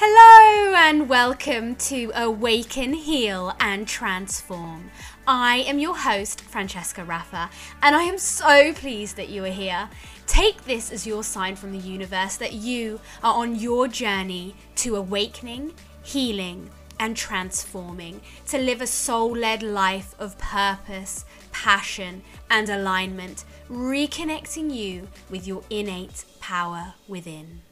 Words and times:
Hello 0.00 0.74
and 0.76 1.08
welcome 1.08 1.74
to 1.74 2.12
Awaken, 2.14 2.92
Heal 2.92 3.52
and 3.58 3.88
Transform. 3.88 4.92
I 5.26 5.56
am 5.66 5.80
your 5.80 5.96
host, 5.96 6.40
Francesca 6.40 7.02
Raffa, 7.02 7.50
and 7.82 7.96
I 7.96 8.04
am 8.04 8.16
so 8.16 8.72
pleased 8.74 9.16
that 9.16 9.28
you 9.28 9.44
are 9.44 9.50
here. 9.50 9.90
Take 10.28 10.66
this 10.66 10.92
as 10.92 11.04
your 11.04 11.24
sign 11.24 11.56
from 11.56 11.72
the 11.72 11.78
universe 11.78 12.36
that 12.36 12.52
you 12.52 13.00
are 13.24 13.34
on 13.34 13.56
your 13.56 13.88
journey 13.88 14.54
to 14.76 14.94
awakening, 14.94 15.74
healing, 16.04 16.70
and 17.00 17.16
transforming 17.16 18.20
to 18.46 18.56
live 18.56 18.80
a 18.80 18.86
soul 18.86 19.32
led 19.32 19.64
life 19.64 20.14
of 20.20 20.38
purpose, 20.38 21.24
passion, 21.50 22.22
and 22.48 22.68
alignment, 22.68 23.44
reconnecting 23.68 24.72
you 24.72 25.08
with 25.28 25.44
your 25.44 25.64
innate 25.70 26.24
power 26.38 26.94
within. 27.08 27.62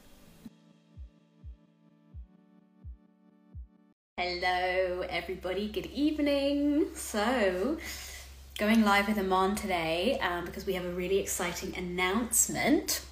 Hello, 4.19 5.03
everybody. 5.11 5.69
Good 5.69 5.91
evening. 5.93 6.87
So, 6.95 7.77
going 8.57 8.83
live 8.83 9.09
with 9.09 9.19
Aman 9.19 9.57
today 9.57 10.19
um, 10.21 10.47
because 10.47 10.65
we 10.65 10.73
have 10.73 10.87
a 10.87 10.91
really 10.91 11.19
exciting 11.19 11.77
announcement 11.77 13.05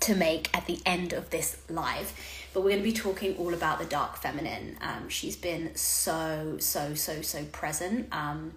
to 0.00 0.16
make 0.16 0.50
at 0.52 0.66
the 0.66 0.80
end 0.84 1.12
of 1.12 1.30
this 1.30 1.58
live. 1.68 2.12
But 2.52 2.62
we're 2.62 2.70
going 2.70 2.82
to 2.82 2.90
be 2.90 2.92
talking 2.92 3.36
all 3.36 3.54
about 3.54 3.78
the 3.78 3.84
dark 3.84 4.16
feminine. 4.16 4.78
Um, 4.80 5.08
she's 5.08 5.36
been 5.36 5.76
so, 5.76 6.56
so, 6.58 6.94
so, 6.94 7.22
so 7.22 7.44
present 7.44 8.08
um, 8.10 8.54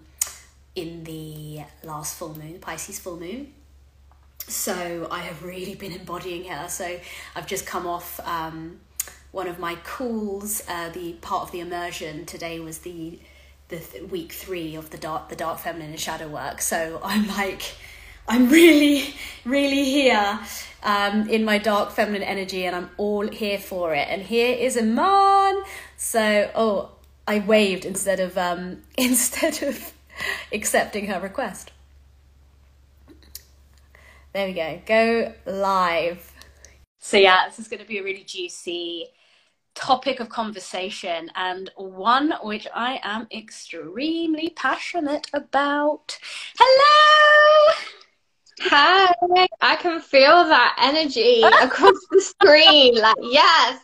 in 0.74 1.04
the 1.04 1.60
last 1.84 2.16
full 2.16 2.36
moon, 2.36 2.58
Pisces 2.58 2.98
full 2.98 3.20
moon. 3.20 3.54
So 4.38 5.06
I 5.08 5.20
have 5.20 5.44
really 5.44 5.76
been 5.76 5.92
embodying 5.92 6.46
her. 6.46 6.68
So 6.68 6.98
I've 7.36 7.46
just 7.46 7.64
come 7.64 7.86
off 7.86 8.18
um, 8.26 8.80
one 9.34 9.48
of 9.48 9.58
my 9.58 9.74
calls, 9.74 10.62
uh, 10.68 10.90
the 10.90 11.14
part 11.14 11.42
of 11.42 11.50
the 11.50 11.58
immersion 11.58 12.24
today 12.24 12.60
was 12.60 12.78
the 12.78 13.18
the 13.68 13.78
th- 13.78 14.04
week 14.10 14.30
three 14.30 14.76
of 14.76 14.90
the 14.90 14.96
dark 14.96 15.28
the 15.28 15.34
dark 15.34 15.58
feminine 15.58 15.90
and 15.90 16.00
shadow 16.00 16.28
work. 16.28 16.62
So 16.62 17.00
I'm 17.02 17.26
like, 17.26 17.74
I'm 18.28 18.48
really 18.48 19.12
really 19.44 19.84
here 19.84 20.38
um, 20.84 21.28
in 21.28 21.44
my 21.44 21.58
dark 21.58 21.90
feminine 21.90 22.22
energy, 22.22 22.64
and 22.64 22.76
I'm 22.76 22.90
all 22.96 23.26
here 23.26 23.58
for 23.58 23.92
it. 23.92 24.06
And 24.08 24.22
here 24.22 24.54
is 24.54 24.76
Iman. 24.76 25.64
So 25.96 26.50
oh, 26.54 26.92
I 27.26 27.40
waved 27.40 27.84
instead 27.84 28.20
of 28.20 28.38
um, 28.38 28.82
instead 28.96 29.64
of 29.64 29.92
accepting 30.52 31.06
her 31.08 31.18
request. 31.18 31.72
There 34.32 34.46
we 34.46 34.52
go. 34.52 34.80
Go 34.86 35.34
live. 35.44 36.30
So 37.00 37.16
yeah, 37.16 37.48
this 37.48 37.58
is 37.58 37.66
going 37.66 37.80
to 37.80 37.86
be 37.86 37.98
a 37.98 38.02
really 38.04 38.22
juicy 38.22 39.08
topic 39.74 40.20
of 40.20 40.28
conversation 40.28 41.30
and 41.34 41.70
one 41.76 42.34
which 42.42 42.66
I 42.74 43.00
am 43.02 43.26
extremely 43.32 44.50
passionate 44.50 45.26
about. 45.32 46.18
Hello! 46.58 47.74
Hi, 48.62 49.12
I 49.60 49.76
can 49.76 50.00
feel 50.00 50.44
that 50.44 50.76
energy 50.80 51.42
across 51.42 51.98
the 52.10 52.20
screen. 52.20 52.94
Like, 52.94 53.16
yes. 53.20 53.80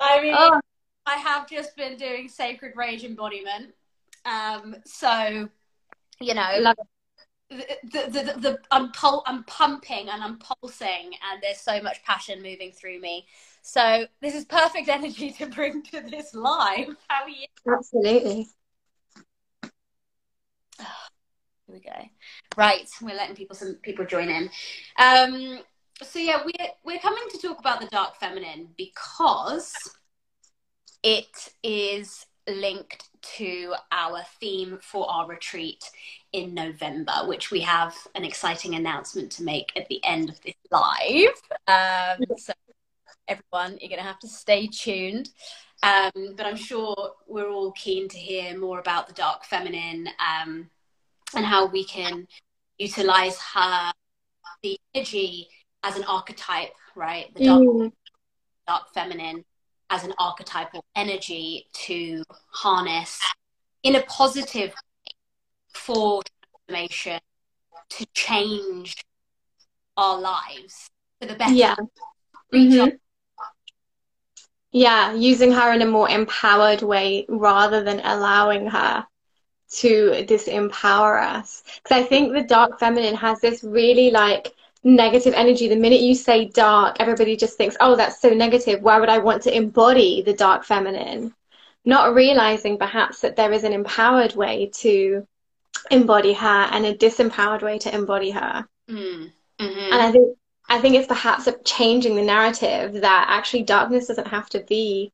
I 0.00 0.22
mean, 0.22 0.34
oh. 0.36 0.60
I 1.06 1.16
have 1.16 1.48
just 1.48 1.76
been 1.76 1.96
doing 1.96 2.28
sacred 2.28 2.72
rage 2.74 3.04
embodiment. 3.04 3.74
Um, 4.24 4.76
so, 4.84 5.48
you 6.20 6.34
know, 6.34 6.56
Love. 6.60 6.76
The, 7.50 7.66
the, 7.82 8.10
the, 8.10 8.40
the, 8.40 8.58
I'm, 8.70 8.92
pul- 8.92 9.24
I'm 9.26 9.44
pumping 9.44 10.08
and 10.08 10.22
I'm 10.22 10.38
pulsing, 10.38 11.12
and 11.30 11.42
there's 11.42 11.60
so 11.60 11.82
much 11.82 12.02
passion 12.02 12.42
moving 12.42 12.72
through 12.72 12.98
me. 12.98 13.26
So 13.62 14.06
this 14.20 14.34
is 14.34 14.44
perfect 14.44 14.88
energy 14.88 15.30
to 15.30 15.46
bring 15.46 15.82
to 15.84 16.00
this 16.00 16.34
live. 16.34 16.96
How 17.08 17.22
are 17.22 17.28
you? 17.28 17.46
Absolutely. 17.66 18.48
here 20.80 20.88
we 21.68 21.80
go. 21.80 21.92
Right, 22.56 22.88
we're 23.00 23.14
letting 23.14 23.36
people 23.36 23.54
some 23.54 23.76
people 23.76 24.04
join 24.04 24.28
in. 24.28 24.50
Um, 24.98 25.60
so 26.02 26.18
yeah, 26.18 26.42
we're 26.44 26.68
we're 26.84 26.98
coming 26.98 27.22
to 27.30 27.38
talk 27.38 27.60
about 27.60 27.80
the 27.80 27.86
dark 27.86 28.16
feminine 28.16 28.68
because 28.76 29.72
it 31.04 31.52
is 31.62 32.26
linked 32.48 33.08
to 33.22 33.74
our 33.92 34.22
theme 34.40 34.80
for 34.82 35.08
our 35.08 35.28
retreat 35.28 35.84
in 36.32 36.52
November, 36.52 37.12
which 37.26 37.52
we 37.52 37.60
have 37.60 37.94
an 38.16 38.24
exciting 38.24 38.74
announcement 38.74 39.30
to 39.30 39.44
make 39.44 39.70
at 39.76 39.88
the 39.88 40.04
end 40.04 40.28
of 40.28 40.40
this 40.40 40.54
live. 40.72 41.30
Um, 41.68 42.26
so 42.36 42.52
everyone. 43.28 43.78
You're 43.80 43.88
going 43.88 44.00
to 44.00 44.06
have 44.06 44.18
to 44.20 44.28
stay 44.28 44.66
tuned. 44.66 45.28
Um, 45.82 46.34
but 46.36 46.46
I'm 46.46 46.56
sure 46.56 46.94
we're 47.26 47.50
all 47.50 47.72
keen 47.72 48.08
to 48.08 48.16
hear 48.16 48.56
more 48.56 48.78
about 48.78 49.08
the 49.08 49.14
dark 49.14 49.44
feminine 49.44 50.08
um, 50.20 50.70
and 51.34 51.44
how 51.44 51.66
we 51.66 51.84
can 51.84 52.28
utilize 52.78 53.38
her, 53.54 53.92
the 54.62 54.78
energy 54.94 55.48
as 55.82 55.96
an 55.96 56.04
archetype, 56.04 56.72
right? 56.94 57.34
The 57.34 57.44
dark, 57.44 57.62
mm. 57.62 57.92
dark 58.68 58.94
feminine 58.94 59.44
as 59.90 60.04
an 60.04 60.14
archetypal 60.18 60.84
energy 60.94 61.66
to 61.72 62.22
harness 62.50 63.20
in 63.82 63.96
a 63.96 64.02
positive 64.02 64.70
way 64.70 65.14
for 65.74 66.22
transformation, 66.68 67.20
to 67.90 68.06
change 68.14 68.96
our 69.96 70.20
lives 70.20 70.88
for 71.20 71.26
the 71.26 71.34
better. 71.34 71.52
Yeah. 71.52 71.74
Mm-hmm. 72.54 72.96
Yeah, 74.72 75.12
using 75.12 75.52
her 75.52 75.72
in 75.72 75.82
a 75.82 75.86
more 75.86 76.08
empowered 76.08 76.82
way 76.82 77.26
rather 77.28 77.82
than 77.84 78.00
allowing 78.00 78.66
her 78.66 79.06
to 79.72 80.24
disempower 80.26 81.22
us. 81.22 81.62
Because 81.82 81.98
I 81.98 82.02
think 82.02 82.32
the 82.32 82.42
dark 82.42 82.78
feminine 82.78 83.14
has 83.16 83.40
this 83.40 83.62
really 83.62 84.10
like 84.10 84.52
negative 84.82 85.34
energy. 85.34 85.68
The 85.68 85.76
minute 85.76 86.00
you 86.00 86.14
say 86.14 86.46
dark, 86.46 86.96
everybody 87.00 87.36
just 87.36 87.56
thinks, 87.56 87.76
oh, 87.80 87.96
that's 87.96 88.20
so 88.20 88.30
negative. 88.30 88.82
Why 88.82 88.98
would 88.98 89.08
I 89.08 89.18
want 89.18 89.42
to 89.42 89.54
embody 89.54 90.22
the 90.22 90.32
dark 90.32 90.64
feminine? 90.64 91.34
Not 91.84 92.14
realizing 92.14 92.78
perhaps 92.78 93.20
that 93.20 93.36
there 93.36 93.52
is 93.52 93.64
an 93.64 93.72
empowered 93.72 94.34
way 94.34 94.70
to 94.76 95.26
embody 95.90 96.32
her 96.32 96.68
and 96.70 96.86
a 96.86 96.94
disempowered 96.94 97.62
way 97.62 97.78
to 97.78 97.94
embody 97.94 98.30
her. 98.30 98.66
Mm. 98.88 99.32
Mm-hmm. 99.60 99.92
And 99.92 100.02
I 100.02 100.12
think 100.12 100.36
I 100.72 100.80
think 100.80 100.94
it's 100.94 101.06
perhaps 101.06 101.46
changing 101.66 102.16
the 102.16 102.22
narrative 102.22 103.02
that 103.02 103.26
actually 103.28 103.64
darkness 103.64 104.06
doesn't 104.06 104.28
have 104.28 104.48
to 104.50 104.60
be 104.60 105.12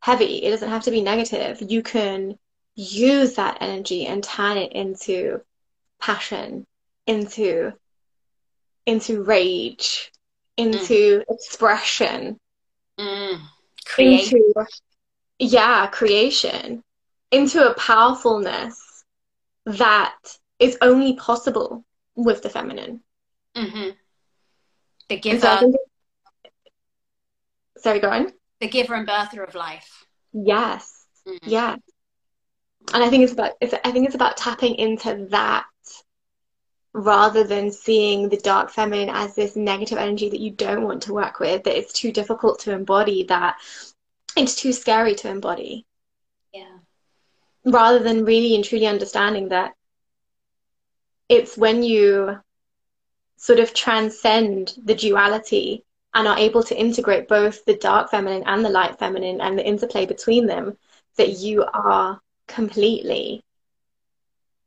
heavy. 0.00 0.42
It 0.42 0.50
doesn't 0.50 0.70
have 0.70 0.84
to 0.84 0.90
be 0.90 1.02
negative. 1.02 1.60
You 1.60 1.82
can 1.82 2.38
use 2.74 3.34
that 3.34 3.58
energy 3.60 4.06
and 4.06 4.24
turn 4.24 4.56
it 4.56 4.72
into 4.72 5.42
passion, 6.00 6.66
into 7.06 7.74
into 8.86 9.22
rage, 9.22 10.10
into 10.56 11.18
mm. 11.18 11.24
expression, 11.28 12.40
mm. 12.98 13.40
into 13.98 14.54
yeah, 15.38 15.86
creation, 15.88 16.82
into 17.30 17.70
a 17.70 17.74
powerfulness 17.74 19.04
that 19.66 20.16
is 20.58 20.78
only 20.80 21.16
possible 21.16 21.84
with 22.14 22.40
the 22.42 22.48
feminine. 22.48 23.02
Mm-hmm. 23.54 23.90
The 25.08 25.18
giver. 25.18 25.40
So 25.40 25.74
Sorry, 27.78 28.00
go 28.00 28.10
on. 28.10 28.32
The 28.60 28.68
giver 28.68 28.94
and 28.94 29.06
birther 29.06 29.46
of 29.46 29.54
life. 29.54 30.06
Yes. 30.32 31.04
Mm-hmm. 31.28 31.50
Yeah. 31.50 31.76
And 32.92 33.02
I 33.02 33.10
think 33.10 33.24
it's 33.24 33.32
about 33.32 33.52
it's, 33.60 33.74
I 33.84 33.90
think 33.92 34.06
it's 34.06 34.14
about 34.14 34.36
tapping 34.36 34.76
into 34.76 35.26
that 35.30 35.66
rather 36.94 37.44
than 37.44 37.70
seeing 37.70 38.28
the 38.28 38.36
dark 38.36 38.70
feminine 38.70 39.10
as 39.10 39.34
this 39.34 39.56
negative 39.56 39.98
energy 39.98 40.30
that 40.30 40.40
you 40.40 40.50
don't 40.50 40.84
want 40.84 41.02
to 41.02 41.12
work 41.12 41.40
with, 41.40 41.64
that 41.64 41.76
it's 41.76 41.92
too 41.92 42.12
difficult 42.12 42.60
to 42.60 42.72
embody, 42.72 43.24
that 43.24 43.56
it's 44.36 44.54
too 44.54 44.72
scary 44.72 45.14
to 45.16 45.28
embody. 45.28 45.84
Yeah. 46.52 46.78
Rather 47.64 47.98
than 47.98 48.24
really 48.24 48.54
and 48.54 48.64
truly 48.64 48.86
understanding 48.86 49.48
that 49.48 49.72
it's 51.28 51.56
when 51.56 51.82
you 51.82 52.38
sort 53.44 53.60
of 53.60 53.74
transcend 53.74 54.72
the 54.86 54.94
duality 54.94 55.84
and 56.14 56.26
are 56.26 56.38
able 56.38 56.62
to 56.62 56.74
integrate 56.74 57.28
both 57.28 57.62
the 57.66 57.76
dark 57.76 58.10
feminine 58.10 58.42
and 58.46 58.64
the 58.64 58.70
light 58.70 58.98
feminine 58.98 59.38
and 59.42 59.58
the 59.58 59.66
interplay 59.66 60.06
between 60.06 60.46
them, 60.46 60.78
that 61.18 61.28
you 61.28 61.62
are 61.74 62.18
completely 62.48 63.44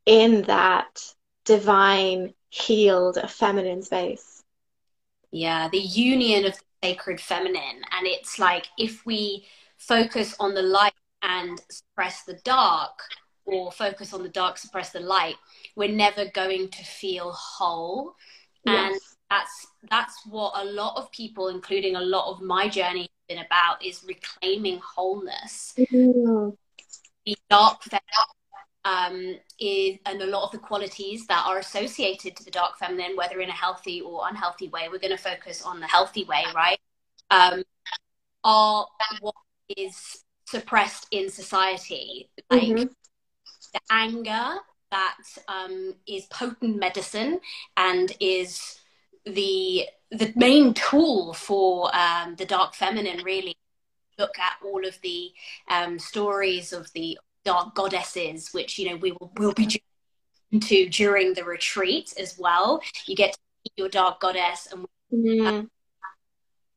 in 0.06 0.42
that 0.42 1.12
divine, 1.44 2.32
healed, 2.50 3.18
feminine 3.28 3.82
space. 3.82 4.44
Yeah, 5.32 5.68
the 5.70 5.78
union 5.78 6.44
of 6.44 6.52
the 6.52 6.88
sacred 6.88 7.20
feminine. 7.20 7.82
And 7.90 8.06
it's 8.06 8.38
like 8.38 8.68
if 8.78 9.04
we 9.04 9.44
focus 9.76 10.36
on 10.38 10.54
the 10.54 10.62
light 10.62 10.94
and 11.22 11.60
suppress 11.68 12.22
the 12.22 12.38
dark, 12.44 13.00
or 13.44 13.72
focus 13.72 14.14
on 14.14 14.22
the 14.22 14.28
dark, 14.28 14.56
suppress 14.56 14.90
the 14.90 15.00
light, 15.00 15.34
we're 15.74 15.88
never 15.88 16.26
going 16.26 16.68
to 16.68 16.84
feel 16.84 17.32
whole 17.32 18.14
and 18.66 18.94
that's 19.30 19.66
that's 19.90 20.26
what 20.26 20.52
a 20.56 20.64
lot 20.64 20.96
of 20.96 21.10
people 21.12 21.48
including 21.48 21.96
a 21.96 22.00
lot 22.00 22.30
of 22.30 22.40
my 22.40 22.68
journey 22.68 23.08
been 23.28 23.38
about 23.38 23.84
is 23.84 24.04
reclaiming 24.04 24.80
wholeness. 24.82 25.74
Mm-hmm. 25.78 26.50
The 27.26 27.36
dark 27.50 27.82
um, 28.84 29.36
is, 29.60 29.98
and 30.06 30.22
a 30.22 30.26
lot 30.26 30.44
of 30.44 30.52
the 30.52 30.58
qualities 30.58 31.26
that 31.26 31.44
are 31.46 31.58
associated 31.58 32.36
to 32.36 32.44
the 32.44 32.50
dark 32.50 32.78
feminine, 32.78 33.16
whether 33.16 33.40
in 33.40 33.50
a 33.50 33.52
healthy 33.52 34.00
or 34.00 34.22
unhealthy 34.28 34.68
way, 34.68 34.88
we're 34.90 34.98
going 34.98 35.16
to 35.16 35.22
focus 35.22 35.62
on 35.62 35.78
the 35.80 35.86
healthy 35.86 36.24
way, 36.24 36.42
right? 36.54 36.78
Um, 37.30 37.62
are 38.44 38.86
what 39.20 39.34
is 39.76 40.24
suppressed 40.46 41.06
in 41.10 41.28
society, 41.28 42.30
like 42.50 42.62
mm-hmm. 42.62 42.84
the 43.74 43.80
anger 43.90 44.54
that 44.90 45.16
um, 45.48 45.94
is 46.06 46.26
potent 46.26 46.78
medicine 46.78 47.40
and 47.76 48.12
is 48.20 48.78
the 49.24 49.86
the 50.10 50.32
main 50.36 50.72
tool 50.72 51.34
for 51.34 51.94
um, 51.94 52.34
the 52.36 52.46
dark 52.46 52.74
feminine. 52.74 53.22
Really, 53.24 53.56
look 54.18 54.38
at 54.38 54.56
all 54.64 54.86
of 54.86 55.00
the 55.02 55.30
um, 55.68 55.98
stories 55.98 56.72
of 56.72 56.90
the 56.92 57.18
dark 57.44 57.74
goddesses, 57.74 58.50
which 58.52 58.78
you 58.78 58.90
know 58.90 58.96
we 58.96 59.12
will 59.12 59.32
will 59.36 59.52
be 59.52 59.82
into 60.50 60.88
during 60.88 61.34
the 61.34 61.44
retreat 61.44 62.14
as 62.18 62.38
well. 62.38 62.82
You 63.06 63.14
get 63.14 63.32
to 63.32 63.38
meet 63.64 63.72
your 63.76 63.88
dark 63.88 64.20
goddess 64.20 64.68
and 64.72 64.86
mm. 65.12 65.68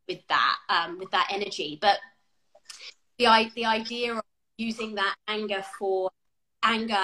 with 0.07 0.27
that 0.27 0.55
um, 0.69 0.99
with 0.99 1.11
that 1.11 1.29
energy, 1.31 1.77
but 1.81 1.99
the 3.17 3.51
the 3.55 3.65
idea 3.65 4.15
of 4.15 4.23
using 4.57 4.95
that 4.95 5.15
anger 5.27 5.63
for 5.79 6.11
anger 6.63 7.03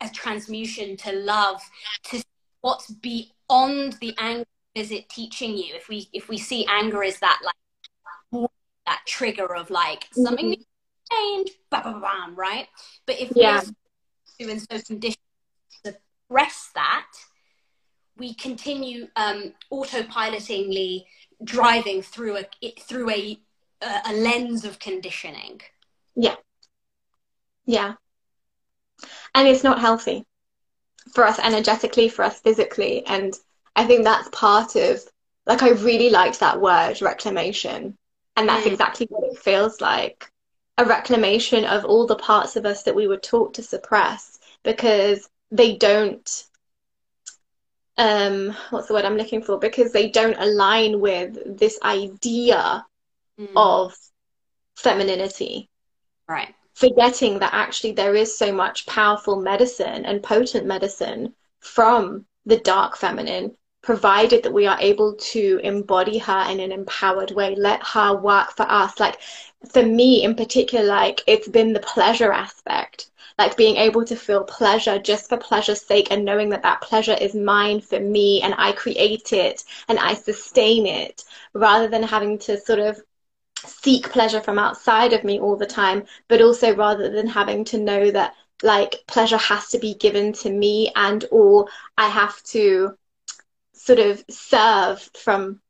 as 0.00 0.12
transmutation 0.12 0.96
to 0.96 1.12
love 1.12 1.60
to 2.04 2.22
what's 2.60 2.90
beyond 2.90 3.94
the 4.00 4.14
anger 4.18 4.44
is 4.74 4.90
it 4.90 5.08
teaching 5.08 5.56
you 5.56 5.74
if 5.74 5.88
we 5.88 6.08
if 6.12 6.28
we 6.28 6.36
see 6.36 6.66
anger 6.68 7.02
as 7.02 7.18
that 7.20 7.40
like 7.44 8.48
that 8.86 9.00
trigger 9.06 9.54
of 9.54 9.70
like 9.70 10.06
something 10.12 10.52
mm-hmm. 10.52 11.16
change 11.16 11.50
bam, 11.70 11.82
bam, 11.82 12.00
bam, 12.00 12.36
right 12.36 12.68
but 13.06 13.18
if 13.18 13.32
yeah. 13.34 13.62
we're 14.38 14.50
and 14.50 14.60
so 14.60 14.80
conditioned 14.86 15.16
to 15.84 15.94
suppress 16.28 16.70
that 16.74 17.06
we 18.18 18.34
continue 18.34 19.08
um, 19.16 19.52
autopilotingly 19.72 21.04
driving 21.44 22.00
through 22.02 22.38
a 22.38 22.44
through 22.80 23.10
a 23.10 23.38
a, 23.82 24.00
a 24.06 24.12
lens 24.12 24.64
of 24.64 24.78
conditioning. 24.78 25.60
Yeah. 26.14 26.36
Yeah. 27.66 27.94
And 29.36 29.46
it's 29.46 29.62
not 29.62 29.80
healthy 29.80 30.24
for 31.14 31.24
us 31.24 31.38
energetically, 31.38 32.08
for 32.08 32.24
us 32.24 32.40
physically. 32.40 33.06
And 33.06 33.32
I 33.76 33.84
think 33.84 34.02
that's 34.02 34.28
part 34.32 34.74
of, 34.74 35.00
like, 35.46 35.62
I 35.62 35.70
really 35.70 36.10
liked 36.10 36.40
that 36.40 36.60
word, 36.60 37.00
reclamation. 37.00 37.96
And 38.34 38.48
that's 38.48 38.66
mm. 38.66 38.72
exactly 38.72 39.06
what 39.08 39.30
it 39.30 39.38
feels 39.38 39.80
like 39.80 40.28
a 40.76 40.84
reclamation 40.84 41.64
of 41.64 41.84
all 41.84 42.06
the 42.06 42.16
parts 42.16 42.56
of 42.56 42.66
us 42.66 42.82
that 42.82 42.96
we 42.96 43.06
were 43.06 43.16
taught 43.16 43.54
to 43.54 43.62
suppress 43.62 44.38
because 44.64 45.28
they 45.50 45.76
don't 45.76 46.44
um 47.98 48.54
what's 48.68 48.88
the 48.88 48.92
word 48.92 49.06
i'm 49.06 49.16
looking 49.16 49.42
for 49.42 49.58
because 49.58 49.90
they 49.90 50.10
don't 50.10 50.36
align 50.38 51.00
with 51.00 51.56
this 51.58 51.78
idea 51.82 52.84
mm. 53.40 53.48
of 53.56 53.94
femininity. 54.76 55.68
Right. 56.28 56.54
Forgetting 56.76 57.38
that 57.38 57.54
actually 57.54 57.92
there 57.92 58.14
is 58.14 58.36
so 58.36 58.52
much 58.52 58.84
powerful 58.84 59.40
medicine 59.40 60.04
and 60.04 60.22
potent 60.22 60.66
medicine 60.66 61.34
from 61.58 62.26
the 62.44 62.58
dark 62.58 62.98
feminine, 62.98 63.56
provided 63.80 64.42
that 64.42 64.52
we 64.52 64.66
are 64.66 64.76
able 64.78 65.14
to 65.14 65.58
embody 65.64 66.18
her 66.18 66.44
in 66.50 66.60
an 66.60 66.72
empowered 66.72 67.30
way, 67.30 67.54
let 67.54 67.82
her 67.82 68.14
work 68.14 68.54
for 68.54 68.70
us. 68.70 69.00
Like 69.00 69.18
for 69.72 69.82
me 69.82 70.22
in 70.22 70.34
particular, 70.34 70.84
like 70.84 71.22
it's 71.26 71.48
been 71.48 71.72
the 71.72 71.80
pleasure 71.80 72.30
aspect 72.30 73.10
like 73.38 73.56
being 73.56 73.76
able 73.76 74.04
to 74.04 74.16
feel 74.16 74.44
pleasure 74.44 74.98
just 74.98 75.30
for 75.30 75.36
pleasure's 75.38 75.80
sake 75.80 76.08
and 76.10 76.24
knowing 76.24 76.50
that 76.50 76.62
that 76.62 76.82
pleasure 76.82 77.16
is 77.20 77.34
mine 77.34 77.80
for 77.80 78.00
me 78.00 78.42
and 78.42 78.54
I 78.56 78.72
create 78.72 79.32
it 79.32 79.64
and 79.88 79.98
I 79.98 80.12
sustain 80.14 80.86
it 80.86 81.24
rather 81.54 81.88
than 81.88 82.02
having 82.02 82.38
to 82.40 82.60
sort 82.60 82.78
of 82.78 83.00
seek 83.64 84.10
pleasure 84.10 84.40
from 84.40 84.58
outside 84.58 85.12
of 85.12 85.24
me 85.24 85.38
all 85.38 85.56
the 85.56 85.66
time, 85.66 86.04
but 86.28 86.42
also 86.42 86.74
rather 86.74 87.10
than 87.10 87.26
having 87.26 87.64
to 87.66 87.78
know 87.78 88.10
that 88.10 88.34
like 88.62 88.96
pleasure 89.06 89.36
has 89.36 89.68
to 89.68 89.78
be 89.78 89.94
given 89.94 90.32
to 90.32 90.50
me 90.50 90.90
and 90.96 91.24
or 91.30 91.68
I 91.96 92.08
have 92.08 92.42
to 92.44 92.96
sort 93.74 93.98
of 93.98 94.24
serve 94.30 95.00
from 95.14 95.60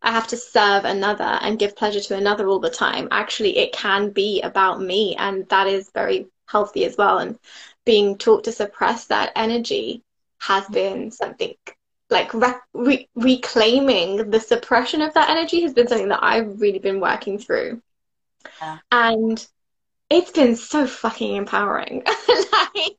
I 0.00 0.12
have 0.12 0.28
to 0.28 0.36
serve 0.36 0.84
another 0.84 1.24
and 1.24 1.58
give 1.58 1.76
pleasure 1.76 2.00
to 2.00 2.16
another 2.16 2.48
all 2.48 2.60
the 2.60 2.70
time. 2.70 3.08
Actually, 3.10 3.58
it 3.58 3.72
can 3.72 4.10
be 4.10 4.40
about 4.42 4.80
me, 4.80 5.16
and 5.16 5.48
that 5.48 5.66
is 5.66 5.90
very 5.92 6.28
healthy 6.46 6.84
as 6.84 6.96
well. 6.96 7.18
And 7.18 7.36
being 7.84 8.16
taught 8.16 8.44
to 8.44 8.52
suppress 8.52 9.06
that 9.06 9.32
energy 9.34 10.04
has 10.38 10.64
been 10.68 11.10
something 11.10 11.54
like 12.10 12.32
re- 12.72 13.08
reclaiming 13.14 14.30
the 14.30 14.40
suppression 14.40 15.02
of 15.02 15.14
that 15.14 15.30
energy 15.30 15.60
has 15.62 15.74
been 15.74 15.88
something 15.88 16.08
that 16.08 16.22
I've 16.22 16.60
really 16.60 16.78
been 16.78 17.00
working 17.00 17.38
through. 17.38 17.82
Yeah. 18.60 18.78
And 18.90 19.46
it's 20.10 20.30
been 20.30 20.56
so 20.56 20.86
fucking 20.86 21.36
empowering. 21.36 22.02
like 22.52 22.96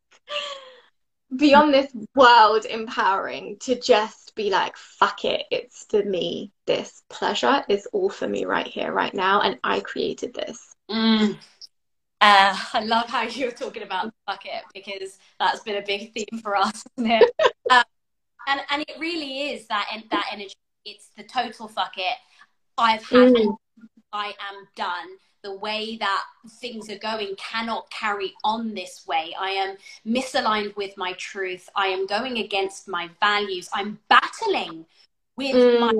beyond 1.35 1.73
this 1.73 1.91
world 2.15 2.65
empowering 2.65 3.57
to 3.61 3.79
just 3.79 4.35
be 4.35 4.49
like, 4.49 4.75
fuck 4.77 5.25
it, 5.25 5.43
it's 5.51 5.85
for 5.89 6.03
me. 6.03 6.51
This 6.65 7.03
pleasure 7.09 7.63
is 7.67 7.87
all 7.91 8.09
for 8.09 8.27
me 8.27 8.45
right 8.45 8.67
here, 8.67 8.91
right 8.91 9.13
now, 9.13 9.41
and 9.41 9.57
I 9.63 9.79
created 9.79 10.33
this. 10.33 10.75
Mm. 10.89 11.37
Uh, 12.21 12.57
I 12.73 12.83
love 12.83 13.09
how 13.09 13.21
you're 13.23 13.51
talking 13.51 13.83
about 13.83 14.13
fuck 14.27 14.45
it 14.45 14.63
because 14.73 15.17
that's 15.39 15.61
been 15.61 15.77
a 15.77 15.85
big 15.85 16.13
theme 16.13 16.41
for 16.41 16.55
us, 16.55 16.83
isn't 16.97 17.11
it? 17.11 17.31
um, 17.69 17.83
and 18.49 18.61
and 18.69 18.81
it 18.87 18.99
really 18.99 19.51
is 19.51 19.67
that 19.67 19.87
that 20.11 20.25
energy. 20.31 20.53
It's 20.85 21.09
the 21.15 21.23
total 21.23 21.67
fuck 21.67 21.93
it. 21.97 22.17
I've 22.77 23.03
had. 23.03 23.33
Mm. 23.33 23.55
I 24.11 24.27
am 24.27 24.67
done. 24.75 25.17
The 25.43 25.55
way 25.55 25.95
that 25.97 26.23
things 26.59 26.89
are 26.89 26.97
going 26.97 27.35
cannot 27.37 27.89
carry 27.91 28.33
on 28.43 28.73
this 28.73 29.05
way. 29.07 29.33
I 29.39 29.51
am 29.51 29.77
misaligned 30.05 30.75
with 30.75 30.97
my 30.97 31.13
truth. 31.13 31.69
I 31.75 31.87
am 31.87 32.05
going 32.07 32.39
against 32.39 32.87
my 32.87 33.09
values. 33.21 33.69
I'm 33.73 33.99
battling 34.09 34.85
with 35.37 35.55
mm. 35.55 35.79
my 35.79 35.93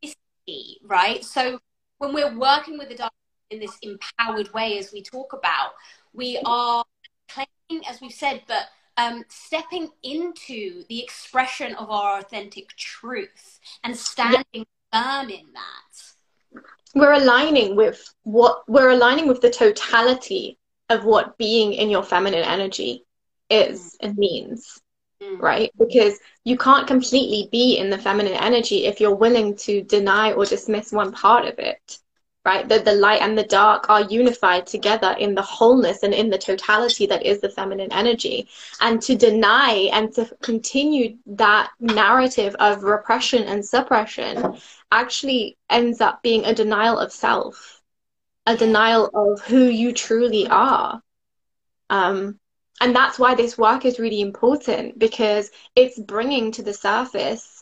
history, 0.00 0.76
right? 0.84 1.24
So 1.24 1.58
when 1.98 2.14
we're 2.14 2.36
working 2.36 2.78
with 2.78 2.90
the 2.90 2.94
dark 2.94 3.12
in 3.50 3.58
this 3.58 3.76
empowered 3.82 4.52
way, 4.52 4.78
as 4.78 4.92
we 4.92 5.02
talk 5.02 5.32
about, 5.32 5.72
we 6.12 6.40
are 6.44 6.84
claiming, 7.28 7.84
as 7.88 8.00
we've 8.00 8.12
said, 8.12 8.42
but 8.46 8.66
um, 9.00 9.24
stepping 9.28 9.88
into 10.02 10.84
the 10.88 11.02
expression 11.02 11.74
of 11.76 11.90
our 11.90 12.18
authentic 12.18 12.68
truth 12.76 13.60
and 13.82 13.96
standing 13.96 14.44
yeah. 14.52 14.64
firm 14.92 15.30
in 15.30 15.46
that. 15.54 16.62
We're 16.94 17.12
aligning 17.12 17.76
with 17.76 18.12
what 18.24 18.68
we're 18.68 18.90
aligning 18.90 19.28
with 19.28 19.40
the 19.40 19.50
totality 19.50 20.58
of 20.88 21.04
what 21.04 21.38
being 21.38 21.72
in 21.72 21.88
your 21.88 22.02
feminine 22.02 22.44
energy 22.44 23.04
is 23.48 23.96
mm. 24.02 24.08
and 24.08 24.18
means. 24.18 24.80
Mm. 25.22 25.40
Right? 25.40 25.70
Because 25.78 26.18
you 26.44 26.58
can't 26.58 26.86
completely 26.86 27.48
be 27.52 27.78
in 27.78 27.90
the 27.90 27.98
feminine 27.98 28.34
energy 28.34 28.86
if 28.86 29.00
you're 29.00 29.14
willing 29.14 29.56
to 29.58 29.82
deny 29.82 30.32
or 30.32 30.44
dismiss 30.44 30.92
one 30.92 31.12
part 31.12 31.46
of 31.46 31.58
it 31.58 31.98
right? 32.44 32.68
The, 32.68 32.78
the 32.78 32.92
light 32.94 33.20
and 33.20 33.36
the 33.36 33.44
dark 33.44 33.90
are 33.90 34.02
unified 34.02 34.66
together 34.66 35.14
in 35.18 35.34
the 35.34 35.42
wholeness 35.42 36.02
and 36.02 36.14
in 36.14 36.30
the 36.30 36.38
totality 36.38 37.06
that 37.06 37.24
is 37.24 37.40
the 37.40 37.50
feminine 37.50 37.92
energy. 37.92 38.48
And 38.80 39.00
to 39.02 39.14
deny 39.14 39.90
and 39.92 40.12
to 40.14 40.30
continue 40.42 41.18
that 41.26 41.70
narrative 41.80 42.56
of 42.58 42.82
repression 42.82 43.42
and 43.44 43.64
suppression 43.64 44.56
actually 44.90 45.58
ends 45.68 46.00
up 46.00 46.22
being 46.22 46.44
a 46.44 46.54
denial 46.54 46.98
of 46.98 47.12
self, 47.12 47.82
a 48.46 48.56
denial 48.56 49.10
of 49.12 49.42
who 49.42 49.64
you 49.64 49.92
truly 49.92 50.48
are. 50.48 51.02
Um, 51.90 52.38
and 52.80 52.96
that's 52.96 53.18
why 53.18 53.34
this 53.34 53.58
work 53.58 53.84
is 53.84 53.98
really 53.98 54.22
important 54.22 54.98
because 54.98 55.50
it's 55.76 55.98
bringing 55.98 56.52
to 56.52 56.62
the 56.62 56.72
surface 56.72 57.59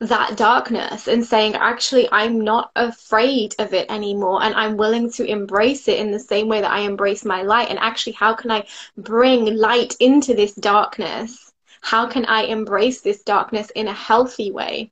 that 0.00 0.36
darkness 0.36 1.08
and 1.08 1.24
saying, 1.24 1.54
actually, 1.54 2.08
I'm 2.10 2.40
not 2.40 2.70
afraid 2.76 3.54
of 3.58 3.72
it 3.72 3.90
anymore 3.90 4.42
and 4.42 4.54
I'm 4.54 4.76
willing 4.76 5.10
to 5.12 5.24
embrace 5.24 5.88
it 5.88 5.98
in 5.98 6.10
the 6.10 6.18
same 6.18 6.48
way 6.48 6.60
that 6.60 6.70
I 6.70 6.80
embrace 6.80 7.24
my 7.24 7.42
light. 7.42 7.70
And 7.70 7.78
actually, 7.78 8.12
how 8.12 8.34
can 8.34 8.50
I 8.50 8.66
bring 8.96 9.56
light 9.56 9.94
into 10.00 10.34
this 10.34 10.54
darkness? 10.54 11.52
How 11.80 12.06
can 12.06 12.24
I 12.26 12.42
embrace 12.42 13.00
this 13.00 13.22
darkness 13.22 13.70
in 13.70 13.88
a 13.88 13.92
healthy 13.92 14.50
way 14.50 14.90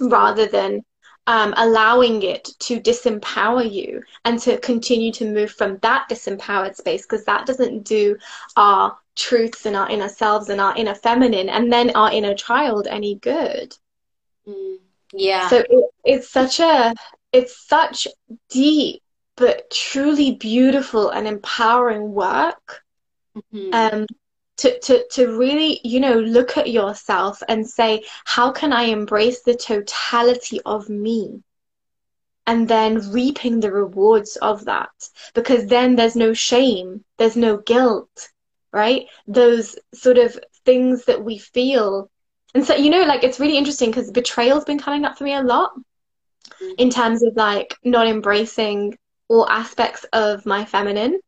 rather 0.00 0.46
than 0.46 0.82
um, 1.26 1.54
allowing 1.56 2.22
it 2.22 2.44
to 2.60 2.80
disempower 2.80 3.70
you 3.70 4.02
and 4.24 4.38
to 4.40 4.58
continue 4.58 5.12
to 5.12 5.30
move 5.30 5.50
from 5.52 5.78
that 5.78 6.08
disempowered 6.08 6.74
space 6.74 7.02
because 7.02 7.24
that 7.24 7.46
doesn't 7.46 7.84
do 7.84 8.16
our 8.56 8.96
truths 9.16 9.66
and 9.66 9.76
our 9.76 9.88
inner 9.90 10.08
selves 10.08 10.48
and 10.48 10.60
our 10.60 10.74
inner 10.76 10.94
feminine 10.94 11.48
and 11.48 11.72
then 11.72 11.90
our 11.94 12.10
inner 12.10 12.34
child 12.34 12.86
any 12.86 13.16
good. 13.16 13.76
Mm, 14.50 14.78
yeah. 15.12 15.48
So 15.48 15.58
it, 15.58 15.84
it's 16.04 16.30
such 16.30 16.60
a 16.60 16.94
it's 17.32 17.66
such 17.66 18.08
deep 18.48 19.02
but 19.36 19.70
truly 19.70 20.34
beautiful 20.34 21.10
and 21.10 21.26
empowering 21.26 22.12
work. 22.12 22.82
Mm-hmm. 23.36 23.70
Um, 23.72 24.06
to, 24.58 24.78
to, 24.80 25.04
to 25.12 25.38
really, 25.38 25.80
you 25.84 26.00
know, 26.00 26.18
look 26.18 26.58
at 26.58 26.68
yourself 26.68 27.42
and 27.48 27.66
say, 27.66 28.04
how 28.26 28.52
can 28.52 28.74
I 28.74 28.82
embrace 28.82 29.40
the 29.42 29.54
totality 29.54 30.60
of 30.66 30.90
me? 30.90 31.42
And 32.46 32.68
then 32.68 33.10
reaping 33.10 33.60
the 33.60 33.72
rewards 33.72 34.36
of 34.36 34.66
that. 34.66 34.90
Because 35.32 35.66
then 35.66 35.96
there's 35.96 36.16
no 36.16 36.34
shame, 36.34 37.04
there's 37.16 37.36
no 37.36 37.56
guilt, 37.56 38.28
right? 38.70 39.06
Those 39.26 39.76
sort 39.94 40.18
of 40.18 40.38
things 40.66 41.06
that 41.06 41.24
we 41.24 41.38
feel. 41.38 42.10
And 42.54 42.64
so, 42.64 42.74
you 42.74 42.90
know, 42.90 43.04
like 43.04 43.24
it's 43.24 43.40
really 43.40 43.56
interesting 43.56 43.90
because 43.90 44.10
betrayal's 44.10 44.64
been 44.64 44.78
coming 44.78 45.04
up 45.04 45.16
for 45.16 45.24
me 45.24 45.34
a 45.34 45.42
lot 45.42 45.72
mm-hmm. 45.74 46.72
in 46.78 46.90
terms 46.90 47.22
of 47.22 47.36
like 47.36 47.74
not 47.84 48.06
embracing 48.06 48.96
all 49.28 49.48
aspects 49.48 50.04
of 50.12 50.44
my 50.46 50.64
feminine. 50.64 51.20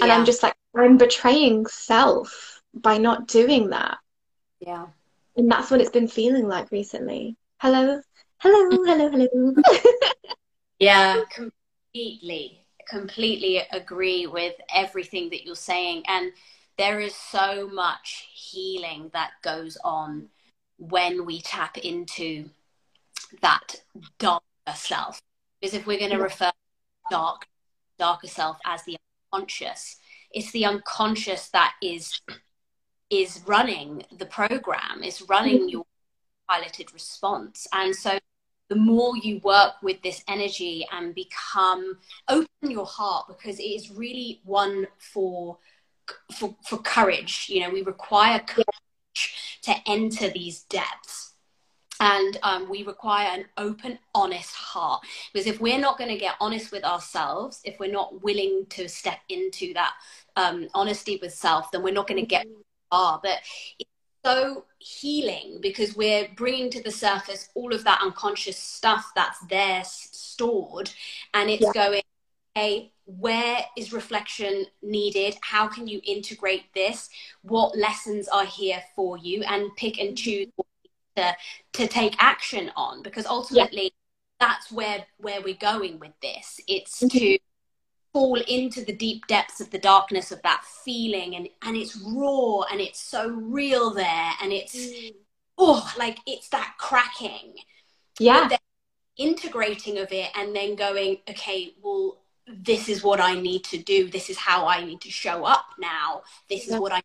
And 0.00 0.08
yeah. 0.08 0.16
I'm 0.16 0.24
just 0.24 0.42
like, 0.42 0.54
I'm 0.74 0.96
betraying 0.96 1.66
self 1.66 2.60
by 2.74 2.98
not 2.98 3.28
doing 3.28 3.70
that. 3.70 3.98
Yeah. 4.58 4.86
And 5.36 5.50
that's 5.50 5.70
what 5.70 5.80
it's 5.80 5.90
been 5.90 6.08
feeling 6.08 6.48
like 6.48 6.70
recently. 6.72 7.36
Hello, 7.58 8.00
hello, 8.38 8.82
hello, 8.84 9.10
hello. 9.10 9.54
yeah, 10.78 11.20
completely, 11.30 12.66
completely 12.88 13.62
agree 13.70 14.26
with 14.26 14.54
everything 14.74 15.30
that 15.30 15.44
you're 15.44 15.54
saying. 15.54 16.02
And 16.08 16.32
there 16.78 17.00
is 17.00 17.14
so 17.14 17.68
much 17.68 18.28
healing 18.32 19.10
that 19.12 19.30
goes 19.42 19.76
on 19.84 20.28
when 20.78 21.26
we 21.26 21.40
tap 21.40 21.78
into 21.78 22.50
that 23.40 23.76
darker 24.18 24.44
self. 24.74 25.20
Because 25.60 25.74
if 25.74 25.86
we're 25.86 25.98
going 25.98 26.10
to 26.10 26.16
yeah. 26.16 26.22
refer 26.22 26.50
dark, 27.10 27.46
darker 27.98 28.26
self 28.26 28.58
as 28.64 28.82
the 28.84 28.96
unconscious, 29.32 29.96
it's 30.32 30.50
the 30.52 30.64
unconscious 30.64 31.48
that 31.50 31.74
is 31.82 32.20
is 33.10 33.40
running 33.46 34.02
the 34.16 34.24
program, 34.24 35.02
is 35.04 35.22
running 35.28 35.58
mm-hmm. 35.60 35.68
your 35.68 35.84
piloted 36.48 36.92
response. 36.94 37.66
And 37.72 37.94
so 37.94 38.18
the 38.70 38.76
more 38.76 39.16
you 39.18 39.38
work 39.40 39.74
with 39.82 40.00
this 40.00 40.24
energy 40.28 40.86
and 40.90 41.14
become 41.14 41.98
open 42.28 42.48
your 42.62 42.86
heart 42.86 43.26
because 43.28 43.58
it 43.58 43.64
is 43.64 43.90
really 43.90 44.40
one 44.44 44.86
for 44.98 45.58
for, 46.38 46.56
for 46.66 46.78
courage. 46.78 47.46
You 47.48 47.60
know 47.60 47.70
we 47.70 47.82
require 47.82 48.38
courage 48.40 48.66
to 49.62 49.74
enter 49.86 50.28
these 50.28 50.62
depths. 50.64 51.30
And 52.00 52.36
um, 52.42 52.68
we 52.68 52.82
require 52.82 53.28
an 53.28 53.44
open 53.56 53.96
honest 54.12 54.52
heart. 54.54 55.02
Because 55.32 55.46
if 55.46 55.60
we're 55.60 55.78
not 55.78 55.98
going 55.98 56.10
to 56.10 56.18
get 56.18 56.34
honest 56.40 56.72
with 56.72 56.82
ourselves 56.82 57.60
if 57.64 57.78
we're 57.78 57.92
not 57.92 58.22
willing 58.22 58.66
to 58.70 58.88
step 58.88 59.18
into 59.28 59.72
that 59.74 59.92
um, 60.36 60.68
honesty 60.74 61.18
with 61.20 61.32
self 61.32 61.70
then 61.70 61.82
we're 61.82 61.92
not 61.92 62.08
going 62.08 62.20
to 62.20 62.26
get 62.26 62.46
far 62.90 63.20
but 63.22 63.40
it's 63.78 63.90
so 64.24 64.64
healing 64.78 65.58
because 65.60 65.96
we're 65.96 66.28
bringing 66.36 66.70
to 66.70 66.82
the 66.82 66.90
surface 66.90 67.48
all 67.54 67.74
of 67.74 67.84
that 67.84 68.00
unconscious 68.02 68.56
stuff 68.56 69.10
that's 69.14 69.40
there 69.46 69.82
stored 69.84 70.90
and 71.34 71.50
it's 71.50 71.62
yeah. 71.62 71.72
going 71.72 72.02
hey 72.54 72.91
where 73.04 73.58
is 73.76 73.92
reflection 73.92 74.66
needed? 74.82 75.36
How 75.42 75.66
can 75.68 75.86
you 75.86 76.00
integrate 76.04 76.72
this? 76.74 77.08
What 77.42 77.76
lessons 77.76 78.28
are 78.28 78.46
here 78.46 78.82
for 78.94 79.18
you? 79.18 79.42
And 79.42 79.74
pick 79.76 79.98
and 79.98 80.16
choose 80.16 80.48
to 81.16 81.36
to 81.74 81.86
take 81.86 82.14
action 82.18 82.70
on 82.76 83.02
because 83.02 83.26
ultimately 83.26 83.84
yeah. 83.84 84.46
that's 84.46 84.72
where 84.72 85.04
where 85.18 85.42
we're 85.42 85.54
going 85.54 85.98
with 85.98 86.12
this. 86.20 86.60
It's 86.68 87.00
mm-hmm. 87.00 87.18
to 87.18 87.38
fall 88.12 88.40
into 88.40 88.84
the 88.84 88.94
deep 88.94 89.26
depths 89.26 89.60
of 89.60 89.70
the 89.70 89.78
darkness 89.78 90.32
of 90.32 90.42
that 90.42 90.62
feeling 90.84 91.34
and 91.34 91.48
and 91.62 91.76
it's 91.76 91.96
raw 91.96 92.62
and 92.70 92.80
it's 92.80 93.00
so 93.00 93.28
real 93.28 93.90
there 93.90 94.32
and 94.42 94.52
it's 94.52 94.76
mm. 94.76 95.14
oh 95.58 95.92
like 95.98 96.18
it's 96.26 96.48
that 96.50 96.74
cracking. 96.78 97.54
Yeah. 98.18 98.48
integrating 99.16 99.98
of 99.98 100.12
it 100.12 100.30
and 100.36 100.54
then 100.54 100.76
going 100.76 101.18
okay 101.28 101.74
well 101.82 102.21
this 102.46 102.88
is 102.88 103.02
what 103.02 103.20
i 103.20 103.38
need 103.38 103.64
to 103.64 103.78
do. 103.78 104.08
This 104.08 104.30
is 104.30 104.38
how 104.38 104.66
i 104.66 104.84
need 104.84 105.00
to 105.02 105.10
show 105.10 105.44
up 105.44 105.66
now. 105.78 106.22
This 106.48 106.68
is 106.68 106.78
what 106.78 106.92
i 106.92 107.02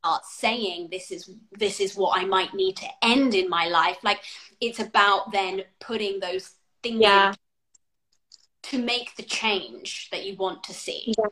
start 0.00 0.24
saying. 0.24 0.88
This 0.90 1.10
is 1.10 1.30
this 1.52 1.80
is 1.80 1.96
what 1.96 2.20
i 2.20 2.24
might 2.24 2.54
need 2.54 2.76
to 2.78 2.86
end 3.02 3.34
in 3.34 3.48
my 3.48 3.66
life. 3.66 3.98
Like 4.02 4.20
it's 4.60 4.80
about 4.80 5.32
then 5.32 5.62
putting 5.80 6.20
those 6.20 6.50
things 6.82 7.00
yeah. 7.00 7.34
to 8.64 8.82
make 8.82 9.14
the 9.16 9.22
change 9.22 10.08
that 10.10 10.24
you 10.24 10.36
want 10.36 10.64
to 10.64 10.74
see. 10.74 11.14
Yeah. 11.18 11.26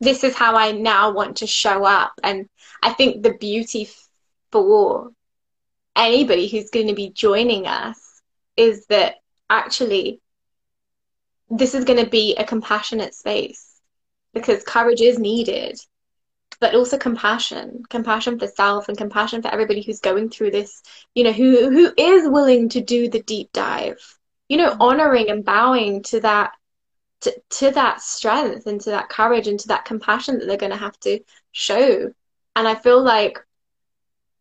this 0.00 0.24
is 0.24 0.34
how 0.34 0.56
i 0.56 0.72
now 0.72 1.10
want 1.10 1.38
to 1.38 1.46
show 1.46 1.84
up. 1.84 2.12
And 2.22 2.48
i 2.82 2.92
think 2.92 3.22
the 3.22 3.34
beauty 3.34 3.88
for 4.52 5.10
anybody 5.96 6.48
who's 6.48 6.70
going 6.70 6.88
to 6.88 6.94
be 6.94 7.10
joining 7.10 7.66
us 7.66 8.22
is 8.56 8.86
that 8.86 9.16
actually 9.50 10.20
this 11.54 11.74
is 11.74 11.84
going 11.84 12.02
to 12.02 12.10
be 12.10 12.34
a 12.36 12.44
compassionate 12.44 13.14
space 13.14 13.80
because 14.32 14.62
courage 14.64 15.00
is 15.00 15.18
needed 15.18 15.78
but 16.60 16.74
also 16.74 16.98
compassion 16.98 17.82
compassion 17.88 18.38
for 18.38 18.46
self 18.46 18.88
and 18.88 18.98
compassion 18.98 19.42
for 19.42 19.48
everybody 19.48 19.82
who's 19.82 20.00
going 20.00 20.28
through 20.28 20.50
this 20.50 20.82
you 21.14 21.24
know 21.24 21.32
who 21.32 21.70
who 21.70 21.92
is 21.96 22.28
willing 22.28 22.68
to 22.68 22.80
do 22.80 23.08
the 23.08 23.22
deep 23.22 23.50
dive 23.52 23.98
you 24.48 24.56
know 24.56 24.70
mm-hmm. 24.70 24.82
honoring 24.82 25.30
and 25.30 25.44
bowing 25.44 26.02
to 26.02 26.20
that 26.20 26.52
to, 27.20 27.34
to 27.48 27.70
that 27.70 28.00
strength 28.02 28.66
and 28.66 28.80
to 28.82 28.90
that 28.90 29.08
courage 29.08 29.46
and 29.46 29.58
to 29.60 29.68
that 29.68 29.84
compassion 29.84 30.38
that 30.38 30.46
they're 30.46 30.58
going 30.58 30.72
to 30.72 30.76
have 30.76 30.98
to 31.00 31.20
show. 31.52 32.12
And 32.56 32.68
i 32.68 32.74
feel 32.74 33.02
like 33.02 33.38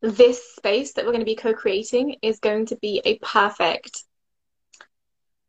this 0.01 0.55
space 0.55 0.93
that 0.93 1.05
we're 1.05 1.13
going 1.13 1.21
to 1.21 1.25
be 1.25 1.35
co-creating 1.35 2.17
is 2.21 2.39
going 2.39 2.65
to 2.67 2.75
be 2.75 3.01
a 3.05 3.17
perfect 3.19 4.03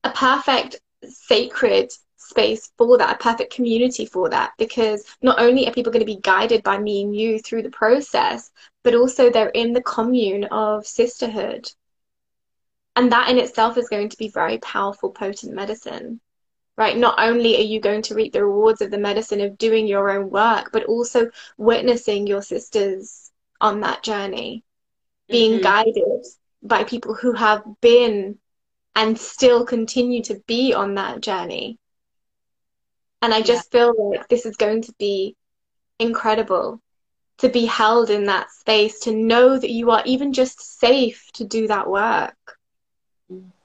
a 0.04 0.10
perfect 0.10 0.76
sacred 1.10 1.92
space 2.16 2.70
for 2.78 2.98
that, 2.98 3.14
a 3.14 3.22
perfect 3.22 3.52
community 3.52 4.06
for 4.06 4.30
that, 4.30 4.52
because 4.58 5.04
not 5.22 5.38
only 5.40 5.66
are 5.66 5.72
people 5.72 5.92
going 5.92 6.04
to 6.04 6.06
be 6.06 6.20
guided 6.20 6.62
by 6.62 6.78
me 6.78 7.02
and 7.02 7.14
you 7.14 7.38
through 7.38 7.62
the 7.62 7.70
process, 7.70 8.50
but 8.82 8.94
also 8.94 9.30
they're 9.30 9.48
in 9.48 9.72
the 9.72 9.82
commune 9.82 10.44
of 10.44 10.86
sisterhood. 10.86 11.70
And 12.96 13.12
that 13.12 13.28
in 13.28 13.38
itself 13.38 13.76
is 13.76 13.88
going 13.88 14.08
to 14.10 14.16
be 14.16 14.28
very 14.28 14.58
powerful, 14.58 15.10
potent 15.10 15.52
medicine, 15.52 16.20
right? 16.76 16.96
Not 16.96 17.16
only 17.18 17.56
are 17.56 17.62
you 17.62 17.80
going 17.80 18.02
to 18.02 18.14
reap 18.14 18.32
the 18.32 18.44
rewards 18.44 18.80
of 18.80 18.90
the 18.90 18.98
medicine 18.98 19.40
of 19.40 19.58
doing 19.58 19.86
your 19.86 20.10
own 20.10 20.30
work, 20.30 20.70
but 20.72 20.84
also 20.84 21.30
witnessing 21.56 22.26
your 22.26 22.42
sisters 22.42 23.30
on 23.60 23.80
that 23.80 24.02
journey, 24.02 24.64
being 25.28 25.54
mm-hmm. 25.54 25.62
guided 25.62 26.24
by 26.62 26.84
people 26.84 27.14
who 27.14 27.32
have 27.32 27.62
been 27.80 28.38
and 28.96 29.18
still 29.18 29.64
continue 29.66 30.22
to 30.22 30.40
be 30.46 30.72
on 30.74 30.94
that 30.94 31.20
journey 31.20 31.78
and 33.24 33.32
I 33.32 33.40
just 33.40 33.72
yeah. 33.72 33.78
feel 33.78 34.10
like 34.10 34.28
this 34.28 34.44
is 34.44 34.56
going 34.56 34.82
to 34.82 34.92
be 34.98 35.34
incredible 35.98 36.82
to 37.38 37.48
be 37.48 37.64
held 37.64 38.10
in 38.10 38.24
that 38.24 38.50
space, 38.50 39.00
to 39.00 39.12
know 39.12 39.58
that 39.58 39.70
you 39.70 39.90
are 39.92 40.02
even 40.04 40.34
just 40.34 40.78
safe 40.78 41.24
to 41.34 41.44
do 41.44 41.66
that 41.68 41.88
work. 41.88 42.36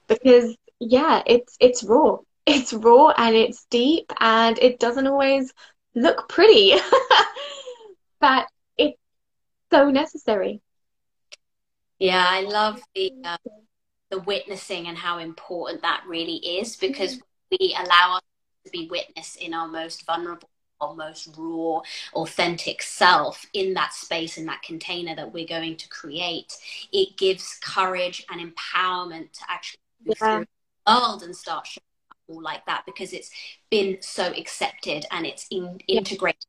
Because 0.07 0.55
yeah, 0.79 1.21
it's 1.25 1.57
it's 1.59 1.83
raw. 1.83 2.17
It's 2.45 2.74
raw 2.74 3.09
and 3.09 3.36
it's 3.36 3.65
deep 3.69 4.12
and 4.19 4.57
it 4.57 4.79
doesn't 4.79 5.05
always 5.05 5.53
look 5.93 6.27
pretty. 6.29 6.74
but 8.19 8.48
it's 8.75 8.98
so 9.71 9.91
necessary. 9.91 10.62
Yeah, 12.00 12.25
I 12.25 12.41
love 12.41 12.81
the 12.95 13.12
uh, 13.24 13.38
the 14.10 14.20
witnessing 14.20 14.88
and 14.88 14.98
how 14.98 15.20
important 15.20 15.82
that 15.82 16.04
really 16.08 16.38
is 16.38 16.75
because 16.75 17.18
mm. 17.18 17.22
we 17.51 17.78
allow 17.80 18.16
us 18.18 18.22
to 18.66 18.72
be 18.72 18.88
witness 18.89 19.36
in 19.36 19.54
our 19.54 19.68
most 19.68 20.06
vulnerable 20.06 20.50
our 20.82 20.96
most 20.96 21.28
raw, 21.38 21.82
authentic 22.13 22.82
self 22.82 23.46
in 23.54 23.74
that 23.74 23.94
space, 23.94 24.38
in 24.38 24.46
that 24.46 24.62
container 24.62 25.16
that 25.16 25.34
we're 25.34 25.46
going 25.46 25.75
to 25.75 25.89
create, 25.89 26.54
it 26.94 27.18
gives 27.18 27.60
courage 27.62 28.25
and 28.30 28.39
empowerment 28.39 29.32
to 29.34 29.42
actually 29.50 29.80
move 30.06 30.18
yeah. 30.22 30.38
through 30.38 30.46
the 30.86 30.94
world 30.94 31.24
and 31.24 31.36
start 31.36 31.68
showing 31.68 31.84
up 32.12 32.18
all 32.30 32.42
like 32.42 32.66
that 32.66 32.84
because 32.86 33.13
it's 33.13 33.30
been 33.70 33.98
so 34.01 34.32
accepted 34.38 35.06
and 35.12 35.25
it's 35.25 35.48
in, 35.51 35.80
yeah. 35.88 35.98
integrated 35.98 36.46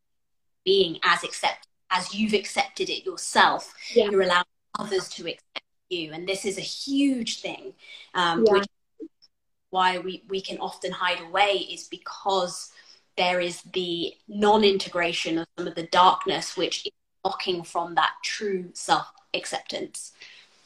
being 0.64 0.98
as 1.02 1.24
accepted 1.24 1.66
as 1.90 2.14
you've 2.14 2.34
accepted 2.34 2.88
it 2.88 3.04
yourself. 3.04 3.74
Yeah. 3.94 4.10
You're 4.10 4.22
allowing 4.22 4.44
others 4.78 5.08
to 5.08 5.22
accept 5.22 5.62
you, 5.90 6.12
and 6.12 6.26
this 6.28 6.44
is 6.44 6.58
a 6.58 6.62
huge 6.62 7.40
thing, 7.40 7.74
um, 8.14 8.44
which 8.44 8.66
why 9.70 9.98
we, 9.98 10.24
we 10.28 10.40
can 10.40 10.58
often 10.58 10.90
hide 10.90 11.20
away 11.20 11.66
is 11.70 11.84
because 11.84 12.72
there 13.16 13.40
is 13.40 13.62
the 13.72 14.14
non-integration 14.26 15.38
of 15.38 15.46
some 15.56 15.68
of 15.68 15.74
the 15.74 15.86
darkness 15.86 16.56
which 16.56 16.86
is 16.86 16.92
blocking 17.22 17.62
from 17.62 17.94
that 17.94 18.14
true 18.24 18.70
self-acceptance. 18.72 20.12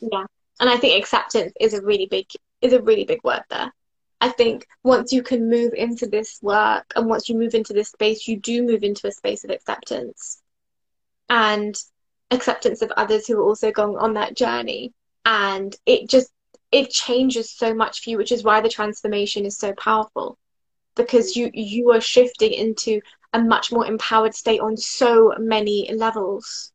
Yeah 0.00 0.24
and 0.60 0.70
i 0.70 0.76
think 0.76 0.96
acceptance 0.96 1.52
is 1.60 1.74
a 1.74 1.82
really 1.82 2.06
big 2.06 2.26
is 2.64 2.72
a 2.72 2.82
really 2.82 3.04
big 3.04 3.22
word 3.22 3.42
there. 3.50 3.72
I 4.20 4.30
think 4.30 4.66
once 4.82 5.12
you 5.12 5.22
can 5.22 5.50
move 5.50 5.74
into 5.74 6.06
this 6.06 6.38
work 6.40 6.84
and 6.96 7.06
once 7.06 7.28
you 7.28 7.36
move 7.36 7.54
into 7.54 7.74
this 7.74 7.90
space, 7.90 8.26
you 8.26 8.38
do 8.38 8.62
move 8.62 8.82
into 8.82 9.06
a 9.06 9.12
space 9.12 9.44
of 9.44 9.50
acceptance 9.50 10.40
and 11.28 11.74
acceptance 12.30 12.80
of 12.80 12.90
others 12.92 13.26
who 13.26 13.38
are 13.38 13.44
also 13.44 13.70
going 13.70 13.98
on 13.98 14.14
that 14.14 14.34
journey. 14.34 14.94
And 15.24 15.74
it 15.86 16.08
just, 16.08 16.30
it 16.70 16.90
changes 16.90 17.50
so 17.50 17.74
much 17.74 18.02
for 18.02 18.10
you, 18.10 18.18
which 18.18 18.32
is 18.32 18.44
why 18.44 18.60
the 18.60 18.68
transformation 18.68 19.46
is 19.46 19.58
so 19.58 19.72
powerful 19.74 20.38
because 20.96 21.36
you, 21.36 21.50
you 21.52 21.90
are 21.92 22.00
shifting 22.00 22.52
into 22.52 23.00
a 23.32 23.40
much 23.40 23.72
more 23.72 23.86
empowered 23.86 24.34
state 24.34 24.60
on 24.60 24.76
so 24.76 25.34
many 25.38 25.90
levels. 25.94 26.72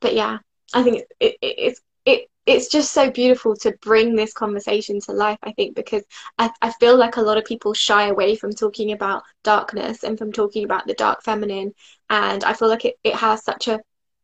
But 0.00 0.14
yeah, 0.14 0.38
I 0.74 0.82
think 0.82 0.98
it, 1.20 1.36
it, 1.40 1.54
it's 1.58 1.80
it 2.04 2.28
it's 2.46 2.68
just 2.68 2.92
so 2.92 3.10
beautiful 3.10 3.56
to 3.56 3.72
bring 3.82 4.14
this 4.14 4.32
conversation 4.32 5.00
to 5.00 5.12
life, 5.12 5.38
I 5.42 5.52
think, 5.52 5.74
because 5.74 6.04
I, 6.38 6.50
I 6.62 6.72
feel 6.72 6.96
like 6.96 7.16
a 7.16 7.22
lot 7.22 7.38
of 7.38 7.44
people 7.44 7.74
shy 7.74 8.06
away 8.08 8.36
from 8.36 8.52
talking 8.52 8.92
about 8.92 9.24
darkness 9.42 10.04
and 10.04 10.16
from 10.16 10.32
talking 10.32 10.64
about 10.64 10.86
the 10.86 10.94
dark 10.94 11.22
feminine. 11.24 11.74
And 12.08 12.44
I 12.44 12.52
feel 12.52 12.68
like 12.68 12.84
it, 12.84 12.94
it 13.02 13.14
has 13.14 13.42
such 13.42 13.66
a 13.68 13.80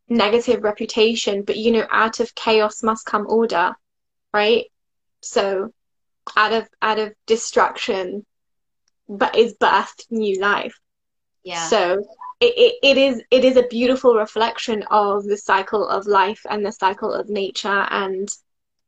negative 0.09 0.63
reputation, 0.63 1.43
but 1.43 1.57
you 1.57 1.71
know, 1.71 1.87
out 1.89 2.19
of 2.19 2.35
chaos 2.35 2.83
must 2.83 3.05
come 3.05 3.25
order, 3.27 3.73
right? 4.33 4.65
So 5.21 5.71
out 6.37 6.53
of 6.53 6.67
out 6.81 6.99
of 6.99 7.13
destruction 7.25 8.25
but 9.09 9.37
is 9.37 9.55
birthed 9.55 10.05
new 10.09 10.39
life. 10.39 10.79
Yeah. 11.43 11.67
So 11.67 12.03
it, 12.39 12.53
it, 12.57 12.75
it 12.83 12.97
is 12.97 13.21
it 13.31 13.45
is 13.45 13.57
a 13.57 13.67
beautiful 13.67 14.15
reflection 14.15 14.83
of 14.89 15.23
the 15.23 15.37
cycle 15.37 15.87
of 15.87 16.07
life 16.07 16.45
and 16.49 16.65
the 16.65 16.71
cycle 16.71 17.13
of 17.13 17.29
nature 17.29 17.87
and 17.89 18.29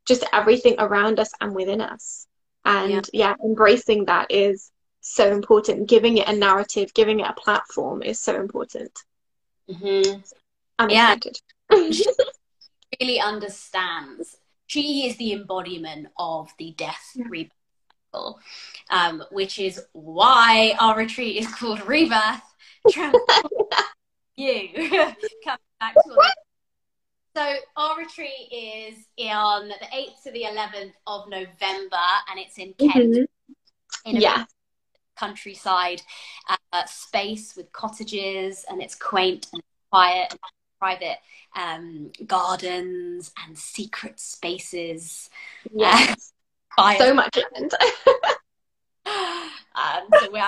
just 0.06 0.24
everything 0.34 0.76
around 0.80 1.20
us 1.20 1.32
and 1.42 1.54
within 1.54 1.82
us. 1.82 2.28
And 2.64 2.92
yeah, 2.92 3.02
yeah 3.14 3.36
embracing 3.44 4.06
that 4.06 4.32
is 4.32 4.72
so 5.02 5.32
important. 5.32 5.90
Giving 5.90 6.18
it 6.18 6.28
a 6.28 6.34
narrative, 6.34 6.94
giving 6.94 7.20
it 7.20 7.30
a 7.30 7.34
platform 7.34 8.02
is 8.02 8.20
so 8.20 8.36
important. 8.36 8.92
Mm-hmm. 9.70 10.22
I'm 10.80 10.90
yeah. 10.90 11.16
she 11.92 12.06
really 13.00 13.20
understands. 13.20 14.38
She 14.68 15.08
is 15.08 15.18
the 15.18 15.34
embodiment 15.34 16.08
of 16.18 16.50
the 16.58 16.72
death 16.78 17.12
yeah. 17.16 17.26
rebirth 17.30 17.52
cycle, 18.16 18.40
um, 18.90 19.24
which 19.32 19.60
is 19.60 19.82
why 19.94 20.76
our 20.80 20.98
retreat 20.98 21.38
is 21.38 21.54
called 21.54 21.86
Rebirth 21.88 22.42
you 24.36 24.70
coming 25.44 25.60
back 25.80 25.94
to 25.94 26.32
so 27.36 27.56
our 27.76 27.98
retreat 27.98 28.50
is 28.52 28.96
on 29.30 29.68
the 29.68 29.76
8th 29.94 30.24
to 30.24 30.32
the 30.32 30.44
11th 30.44 30.94
of 31.08 31.28
November 31.28 31.98
and 32.30 32.40
it's 32.40 32.58
in 32.58 32.74
Kent 32.80 32.96
mm-hmm. 32.96 33.54
in 34.06 34.18
a 34.18 34.20
yeah. 34.20 34.46
countryside 35.18 36.02
uh, 36.48 36.86
space 36.86 37.56
with 37.56 37.72
cottages 37.72 38.66
and 38.70 38.82
it's 38.82 38.96
quaint 38.96 39.48
and 39.52 39.62
quiet 39.92 40.32
and 40.32 40.40
private 40.86 41.18
um, 41.56 42.12
gardens 42.28 43.32
and 43.44 43.58
secret 43.58 44.20
spaces. 44.20 45.30
Yes. 45.74 46.32
Uh, 46.78 46.94
so 46.98 47.14
much 47.14 47.34
land. 47.54 47.74
um, 49.06 50.10
so 50.20 50.30
we're 50.30 50.46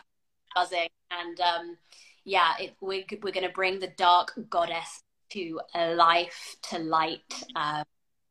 buzzing 0.53 0.89
and 1.09 1.39
um, 1.39 1.77
yeah, 2.25 2.51
it, 2.59 2.75
we're, 2.81 3.05
we're 3.23 3.31
going 3.31 3.47
to 3.47 3.53
bring 3.53 3.79
the 3.79 3.93
dark 3.95 4.33
goddess 4.49 5.03
to 5.29 5.61
life, 5.73 6.57
to 6.63 6.79
light, 6.79 7.21
um, 7.55 7.85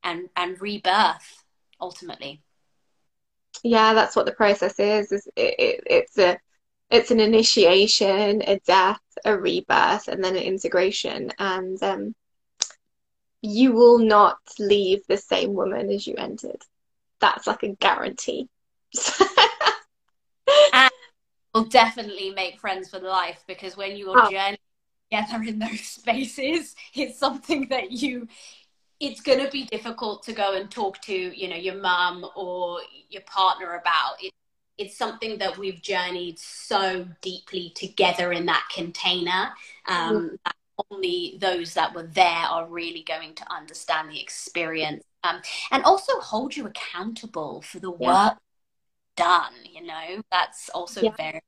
and 0.04 0.28
and 0.36 0.60
rebirth 0.60 1.42
ultimately. 1.80 2.42
Yeah, 3.62 3.94
that's 3.94 4.14
what 4.14 4.26
the 4.26 4.32
process 4.32 4.78
is. 4.78 5.10
is 5.10 5.26
it, 5.36 5.54
it, 5.58 5.84
it's 5.86 6.18
a 6.18 6.38
it's 6.90 7.10
an 7.10 7.20
initiation, 7.20 8.42
a 8.42 8.58
death, 8.60 9.00
a 9.24 9.36
rebirth, 9.36 10.08
and 10.08 10.22
then 10.22 10.36
an 10.36 10.42
integration. 10.42 11.32
And 11.38 11.82
um, 11.82 12.14
you 13.42 13.72
will 13.72 13.98
not 13.98 14.38
leave 14.58 15.02
the 15.06 15.16
same 15.16 15.54
woman 15.54 15.90
as 15.90 16.06
you 16.06 16.14
entered. 16.16 16.62
That's 17.20 17.46
like 17.46 17.62
a 17.62 17.74
guarantee. 17.74 18.48
and 20.72 20.90
will 21.54 21.64
definitely 21.64 22.30
make 22.30 22.60
friends 22.60 22.90
for 22.90 22.98
life 22.98 23.42
because 23.46 23.76
when 23.76 23.96
you 23.96 24.10
are 24.10 24.26
oh. 24.26 24.30
journeying 24.30 24.58
together 25.10 25.42
in 25.42 25.58
those 25.58 25.80
spaces, 25.98 26.76
it's 26.94 27.18
something 27.18 27.68
that 27.68 27.90
you 27.90 28.28
it's 28.98 29.20
going 29.20 29.44
to 29.44 29.50
be 29.50 29.64
difficult 29.64 30.22
to 30.22 30.32
go 30.32 30.54
and 30.54 30.70
talk 30.70 31.00
to 31.02 31.12
you 31.12 31.48
know 31.48 31.56
your 31.56 31.74
mum 31.74 32.24
or 32.34 32.80
your 33.10 33.22
partner 33.22 33.74
about 33.74 34.14
it 34.22 34.32
it's 34.78 34.96
something 34.96 35.38
that 35.38 35.56
we've 35.56 35.80
journeyed 35.80 36.38
so 36.38 37.06
deeply 37.22 37.72
together 37.74 38.32
in 38.32 38.46
that 38.46 38.64
container 38.74 39.50
um, 39.88 40.30
mm. 40.30 40.38
that 40.44 40.54
only 40.90 41.38
those 41.40 41.74
that 41.74 41.94
were 41.94 42.06
there 42.06 42.26
are 42.26 42.68
really 42.68 43.02
going 43.08 43.34
to 43.34 43.52
understand 43.52 44.10
the 44.10 44.20
experience 44.20 45.02
um, 45.24 45.40
and 45.70 45.82
also 45.84 46.12
hold 46.20 46.54
you 46.54 46.66
accountable 46.66 47.62
for 47.62 47.78
the 47.78 47.92
yeah. 47.98 48.28
work 48.28 48.38
done 49.16 49.52
you 49.64 49.82
know 49.82 50.22
that's 50.30 50.68
also 50.70 51.00
yeah. 51.00 51.10
very 51.16 51.40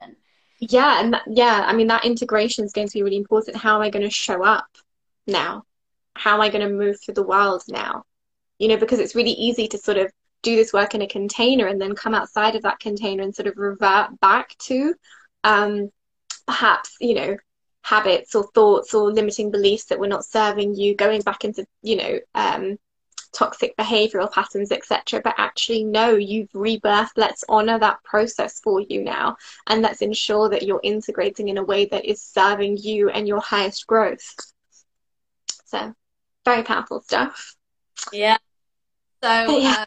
important. 0.00 0.18
yeah 0.58 1.00
and 1.00 1.12
that, 1.12 1.22
yeah 1.26 1.64
i 1.66 1.74
mean 1.74 1.86
that 1.86 2.04
integration 2.04 2.64
is 2.64 2.72
going 2.72 2.88
to 2.88 2.94
be 2.94 3.02
really 3.02 3.16
important 3.16 3.56
how 3.56 3.76
am 3.76 3.82
i 3.82 3.90
going 3.90 4.04
to 4.04 4.10
show 4.10 4.42
up 4.42 4.66
now 5.26 5.62
how 6.14 6.34
am 6.34 6.40
i 6.40 6.48
going 6.48 6.66
to 6.66 6.74
move 6.74 6.96
through 7.04 7.14
the 7.14 7.22
world 7.22 7.62
now 7.68 8.02
you 8.58 8.68
know 8.68 8.78
because 8.78 8.98
it's 8.98 9.14
really 9.14 9.32
easy 9.32 9.68
to 9.68 9.76
sort 9.76 9.98
of 9.98 10.10
do 10.44 10.54
this 10.54 10.72
work 10.72 10.94
in 10.94 11.02
a 11.02 11.08
container 11.08 11.66
and 11.66 11.80
then 11.80 11.94
come 11.94 12.14
outside 12.14 12.54
of 12.54 12.62
that 12.62 12.78
container 12.78 13.22
and 13.22 13.34
sort 13.34 13.48
of 13.48 13.56
revert 13.56 14.20
back 14.20 14.56
to 14.58 14.94
um, 15.42 15.90
perhaps 16.46 16.94
you 17.00 17.14
know 17.14 17.36
habits 17.82 18.34
or 18.34 18.44
thoughts 18.54 18.94
or 18.94 19.12
limiting 19.12 19.50
beliefs 19.50 19.86
that 19.86 19.98
were 19.98 20.06
not 20.06 20.24
serving 20.24 20.74
you 20.74 20.94
going 20.94 21.20
back 21.22 21.44
into 21.44 21.66
you 21.82 21.96
know 21.96 22.18
um, 22.34 22.78
toxic 23.34 23.76
behavioral 23.76 24.32
patterns, 24.32 24.72
etc. 24.72 25.20
But 25.22 25.34
actually, 25.36 25.84
no, 25.84 26.14
you've 26.14 26.50
rebirthed. 26.52 27.10
Let's 27.16 27.44
honor 27.48 27.78
that 27.78 28.02
process 28.04 28.60
for 28.60 28.80
you 28.80 29.02
now. 29.02 29.36
And 29.66 29.82
let's 29.82 30.00
ensure 30.00 30.48
that 30.50 30.62
you're 30.62 30.80
integrating 30.82 31.48
in 31.48 31.58
a 31.58 31.64
way 31.64 31.86
that 31.86 32.04
is 32.04 32.22
serving 32.22 32.78
you 32.78 33.10
and 33.10 33.28
your 33.28 33.40
highest 33.40 33.86
growth. 33.86 34.34
So, 35.66 35.92
very 36.44 36.62
powerful 36.62 37.02
stuff. 37.02 37.56
Yeah. 38.12 38.38
So, 39.22 39.58
yeah. 39.58 39.76
Uh, 39.80 39.84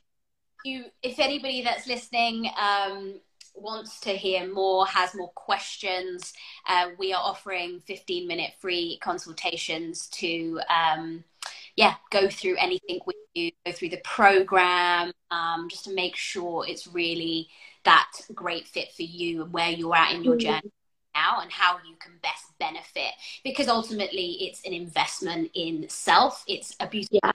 you, 0.63 0.85
if 1.03 1.19
anybody 1.19 1.61
that's 1.61 1.87
listening, 1.87 2.49
um, 2.59 3.19
wants 3.55 3.99
to 4.01 4.11
hear 4.11 4.51
more, 4.51 4.85
has 4.85 5.15
more 5.15 5.29
questions, 5.29 6.33
uh, 6.67 6.89
we 6.97 7.13
are 7.13 7.21
offering 7.21 7.79
15 7.81 8.27
minute 8.27 8.51
free 8.59 8.99
consultations 9.01 10.07
to 10.09 10.59
um, 10.69 11.23
yeah, 11.77 11.93
go 12.09 12.27
through 12.27 12.57
anything 12.57 12.99
with 13.05 13.15
you, 13.35 13.51
go 13.65 13.71
through 13.71 13.89
the 13.89 14.01
program, 14.03 15.11
um, 15.31 15.67
just 15.69 15.85
to 15.85 15.93
make 15.93 16.15
sure 16.15 16.65
it's 16.67 16.87
really 16.87 17.47
that 17.85 18.11
great 18.33 18.67
fit 18.67 18.91
for 18.93 19.03
you 19.03 19.43
and 19.43 19.53
where 19.53 19.69
you're 19.69 19.95
at 19.95 20.13
in 20.13 20.23
your 20.23 20.35
mm-hmm. 20.35 20.47
journey 20.47 20.71
now 21.13 21.39
and 21.41 21.51
how 21.51 21.77
you 21.87 21.95
can 21.99 22.13
best 22.21 22.45
benefit. 22.59 23.11
Because 23.43 23.67
ultimately, 23.67 24.37
it's 24.41 24.65
an 24.65 24.73
investment 24.73 25.51
in 25.53 25.87
self. 25.87 26.43
It's 26.47 26.75
a 26.79 26.87
beautiful. 26.87 27.19
Yeah. 27.23 27.31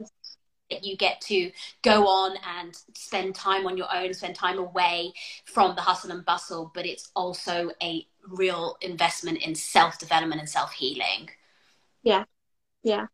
That 0.72 0.85
you 0.85 0.96
get 0.96 1.20
to 1.22 1.50
go 1.82 2.06
on 2.06 2.37
and 2.58 2.76
spend 2.94 3.35
time 3.35 3.66
on 3.66 3.76
your 3.76 3.94
own, 3.94 4.14
spend 4.14 4.35
time 4.35 4.58
away 4.58 5.12
from 5.44 5.74
the 5.74 5.82
hustle 5.82 6.11
and 6.11 6.24
bustle, 6.24 6.70
but 6.74 6.87
it's 6.87 7.11
also 7.14 7.70
a 7.82 8.06
real 8.28 8.76
investment 8.80 9.38
in 9.38 9.54
self 9.54 9.98
development 9.98 10.40
and 10.40 10.48
self 10.48 10.72
healing. 10.72 11.28
Yeah, 12.02 12.24
yeah. 12.82 13.06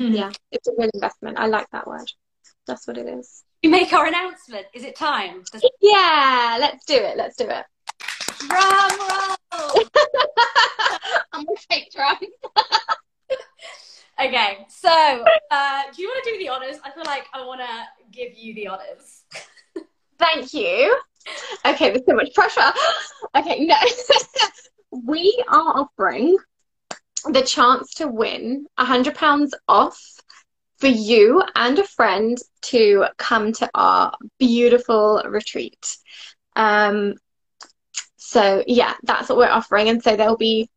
Mm-hmm. 0.00 0.14
Yeah, 0.14 0.30
it's 0.52 0.68
a 0.68 0.72
real 0.78 0.90
investment. 0.94 1.38
I 1.38 1.46
like 1.46 1.70
that 1.70 1.86
word. 1.86 2.10
That's 2.66 2.86
what 2.86 2.98
it 2.98 3.06
is. 3.06 3.44
We 3.62 3.70
make 3.70 3.92
our 3.92 4.06
announcement. 4.06 4.66
Is 4.74 4.84
it 4.84 4.96
time? 4.96 5.42
Does... 5.50 5.62
Yeah, 5.80 6.58
let's 6.60 6.84
do 6.84 6.94
it. 6.94 7.16
Let's 7.16 7.36
do 7.36 7.44
it. 7.48 7.64
Drum 8.48 8.90
roll. 9.00 9.36
I'm 11.32 11.44
gonna 11.44 11.58
take 11.70 11.90
drum. 11.92 12.18
okay, 14.20 14.66
so 14.68 14.88
uh, 15.50 15.82
do 15.94 16.02
you 16.02 16.08
want 16.08 16.24
to 16.24 16.30
do 16.30 16.38
the 16.38 16.48
honors? 16.48 16.76
I 16.84 16.90
feel 16.90 17.04
like 17.04 17.26
I 17.32 17.44
want 17.44 17.60
to 17.60 18.12
give 18.12 18.36
you 18.36 18.54
the 18.54 18.68
honors. 18.68 19.24
Thank 20.18 20.54
you. 20.54 20.96
Okay, 21.64 21.90
there's 21.90 22.06
so 22.08 22.14
much 22.14 22.34
pressure. 22.34 22.72
Okay, 23.36 23.66
no. 23.66 23.76
we 25.06 25.42
are 25.48 25.80
offering 25.80 26.36
the 27.24 27.42
chance 27.42 27.94
to 27.94 28.06
win 28.06 28.66
£100 28.78 29.50
off 29.68 30.00
for 30.78 30.86
you 30.86 31.42
and 31.54 31.78
a 31.78 31.84
friend 31.84 32.38
to 32.62 33.06
come 33.16 33.52
to 33.52 33.68
our 33.74 34.12
beautiful 34.38 35.22
retreat. 35.26 35.96
Um, 36.54 37.14
so, 38.16 38.62
yeah, 38.66 38.94
that's 39.02 39.28
what 39.28 39.38
we're 39.38 39.48
offering. 39.48 39.88
And 39.88 40.02
so 40.02 40.16
there'll 40.16 40.36
be 40.36 40.68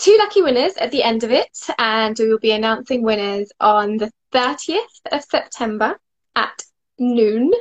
two 0.00 0.16
lucky 0.18 0.42
winners 0.42 0.72
at 0.78 0.90
the 0.90 1.02
end 1.02 1.22
of 1.22 1.30
it, 1.30 1.56
and 1.78 2.18
we 2.18 2.28
will 2.28 2.38
be 2.38 2.52
announcing 2.52 3.02
winners 3.02 3.52
on 3.60 3.98
the 3.98 4.10
30th 4.32 4.82
of 5.12 5.22
September 5.22 5.98
at 6.34 6.62
noon. 6.98 7.52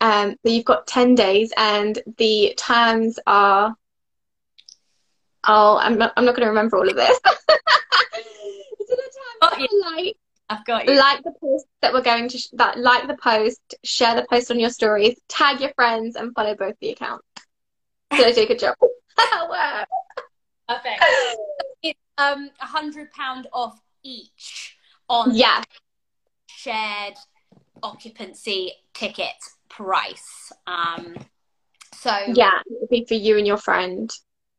Um, 0.00 0.36
so 0.44 0.52
you've 0.52 0.64
got 0.64 0.86
10 0.86 1.14
days 1.14 1.52
and 1.56 1.98
the 2.18 2.54
terms 2.56 3.18
are, 3.26 3.74
oh, 5.46 5.78
I'm 5.78 5.98
not, 5.98 6.12
I'm 6.16 6.24
not 6.24 6.36
going 6.36 6.44
to 6.44 6.50
remember 6.50 6.76
all 6.76 6.88
of 6.88 6.94
this. 6.96 7.18
so 7.24 7.54
the 8.88 9.10
terms 9.40 9.70
like, 9.82 10.16
I've 10.48 10.64
got 10.64 10.86
you. 10.86 10.98
Like 10.98 11.22
the 11.24 11.32
post 11.40 11.66
that 11.82 11.92
we're 11.92 12.02
going 12.02 12.28
to, 12.28 12.38
sh- 12.38 12.48
that 12.54 12.78
like 12.78 13.06
the 13.06 13.16
post, 13.16 13.74
share 13.84 14.14
the 14.14 14.26
post 14.30 14.50
on 14.50 14.60
your 14.60 14.70
stories, 14.70 15.18
tag 15.28 15.60
your 15.60 15.72
friends 15.74 16.16
and 16.16 16.32
follow 16.34 16.54
both 16.54 16.76
the 16.80 16.90
accounts. 16.90 17.24
Did 18.10 18.26
I 18.26 18.32
do 18.32 18.42
a 18.42 18.46
good 18.46 18.58
job? 18.58 18.76
wow. 19.18 19.84
Perfect. 20.68 21.02
It's 21.82 22.00
um 22.18 22.50
a 22.60 22.66
hundred 22.66 23.12
pound 23.12 23.46
off 23.52 23.80
each 24.02 24.76
on 25.08 25.32
Yeah, 25.34 25.62
shared 26.48 27.14
occupancy 27.82 28.72
ticket 28.94 29.36
price. 29.68 30.52
Um, 30.66 31.16
so 31.94 32.10
yeah, 32.34 32.58
it 32.66 32.78
would 32.80 32.88
be 32.90 33.04
for 33.06 33.14
you 33.14 33.38
and 33.38 33.46
your 33.46 33.56
friend. 33.58 34.10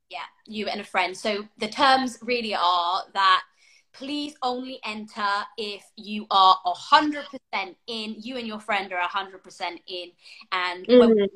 yeah, 0.10 0.19
you 0.48 0.67
and 0.67 0.80
a 0.82 0.84
friend. 0.86 1.15
So 1.15 1.45
the 1.58 1.67
terms 1.67 2.17
really 2.22 2.56
are 2.56 3.04
that 3.13 3.43
please 3.91 4.36
only 4.41 4.80
enter 4.86 5.28
if 5.58 5.84
you 5.98 6.26
are 6.32 6.58
a 6.65 6.72
hundred 6.72 7.26
percent 7.26 7.76
in. 7.88 8.15
You 8.17 8.38
and 8.38 8.48
your 8.48 8.60
friend 8.62 8.91
are 8.93 9.00
a 9.00 9.08
hundred 9.08 9.43
percent 9.43 9.82
in, 9.88 10.12
and 10.54 10.88
when 10.88 11.10
we 11.10 11.15
Mhm. 11.15 11.30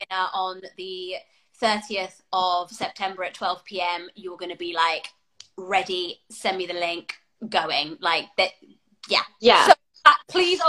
dinner 0.00 0.26
on 0.34 0.60
the 0.76 1.14
30th 1.62 2.20
of 2.32 2.70
September 2.70 3.24
at 3.24 3.34
12 3.34 3.64
p.m., 3.64 4.08
you're 4.14 4.36
going 4.36 4.50
to 4.50 4.56
be 4.58 4.74
like 4.74 5.08
ready. 5.56 6.20
Send 6.30 6.58
me 6.58 6.66
the 6.66 6.74
link. 6.74 7.14
Going 7.48 7.96
like 8.00 8.26
that. 8.36 8.50
Yeah, 9.08 9.22
So 9.66 9.72
uh, 10.04 10.12
please, 10.28 10.60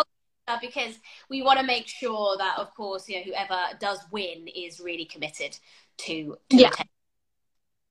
because 0.59 0.95
we 1.29 1.43
want 1.43 1.59
to 1.59 1.65
make 1.65 1.87
sure 1.87 2.35
that, 2.37 2.57
of 2.57 2.73
course, 2.73 3.07
you 3.07 3.17
know, 3.17 3.23
whoever 3.23 3.59
does 3.79 3.99
win 4.11 4.47
is 4.47 4.79
really 4.79 5.05
committed 5.05 5.55
to. 5.97 6.37
to 6.49 6.57
Yeah. 6.57 6.69
attend. 6.69 6.89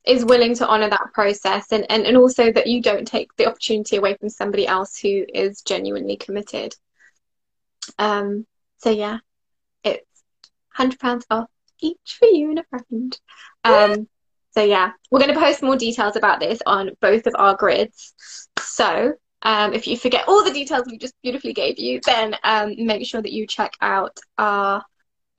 is 0.04 0.24
willing 0.24 0.56
to 0.56 0.66
honor 0.66 0.90
that 0.90 1.12
process 1.14 1.70
and, 1.70 1.86
and, 1.90 2.04
and 2.06 2.16
also 2.16 2.50
that 2.50 2.66
you 2.66 2.82
don't 2.82 3.06
take 3.06 3.28
the 3.36 3.46
opportunity 3.46 3.94
away 3.96 4.16
from 4.16 4.28
somebody 4.28 4.66
else 4.66 4.98
who 4.98 5.24
is 5.32 5.62
genuinely 5.62 6.16
committed. 6.16 6.74
Um, 8.00 8.46
so 8.78 8.90
yeah, 8.90 9.18
it's 9.84 10.24
hundred 10.70 10.98
pounds 10.98 11.24
off 11.30 11.48
each 11.82 12.16
for 12.18 12.28
you 12.28 12.50
and 12.50 12.58
a 12.58 12.64
friend. 12.64 13.18
Um, 13.64 14.08
so 14.52 14.62
yeah, 14.62 14.92
we're 15.10 15.20
going 15.20 15.34
to 15.34 15.40
post 15.40 15.62
more 15.62 15.76
details 15.76 16.16
about 16.16 16.40
this 16.40 16.60
on 16.66 16.90
both 17.00 17.26
of 17.26 17.34
our 17.36 17.56
grids. 17.56 18.14
So 18.58 19.14
um, 19.42 19.72
if 19.72 19.86
you 19.86 19.96
forget 19.96 20.24
all 20.28 20.44
the 20.44 20.52
details 20.52 20.86
we 20.86 20.98
just 20.98 21.14
beautifully 21.22 21.52
gave 21.52 21.78
you, 21.78 22.00
then 22.04 22.36
um, 22.44 22.74
make 22.78 23.06
sure 23.06 23.22
that 23.22 23.32
you 23.32 23.46
check 23.46 23.72
out 23.80 24.18
our 24.38 24.84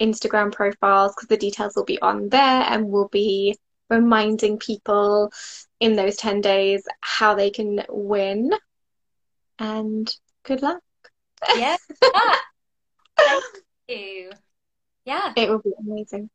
Instagram 0.02 0.52
profiles 0.52 1.14
because 1.16 1.30
the 1.30 1.38
details 1.38 1.74
will 1.76 1.86
be 1.86 2.02
on 2.02 2.30
there 2.30 2.64
and 2.68 2.90
we'll 2.90 3.08
be 3.08 3.58
reminding 3.90 4.58
people 4.58 5.32
in 5.80 5.96
those 5.96 6.16
10 6.18 6.42
days 6.42 6.84
how 7.02 7.36
they 7.36 7.50
can 7.50 7.84
win. 7.90 8.52
And 9.60 10.14
good 10.44 10.62
luck. 10.62 10.82
Yeah. 11.56 11.78
Thank 13.18 13.44
you. 13.88 14.32
Yeah. 15.06 15.34
It 15.36 15.50
will 15.50 15.60
be 15.60 15.74
amazing. 15.80 16.30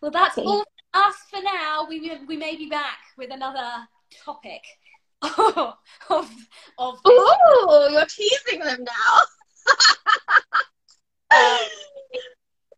Well, 0.00 0.10
that's 0.10 0.38
all 0.38 0.64
for 0.64 0.98
us 0.98 1.16
for 1.30 1.42
now. 1.42 1.86
We 1.88 2.18
we 2.26 2.36
may 2.36 2.56
be 2.56 2.68
back 2.68 2.98
with 3.18 3.30
another 3.30 3.86
topic 4.24 4.62
of 5.22 5.76
of. 6.08 7.00
Oh, 7.04 7.88
you're 7.92 8.06
teasing 8.06 8.60
them 8.60 8.84
now. 8.84 9.22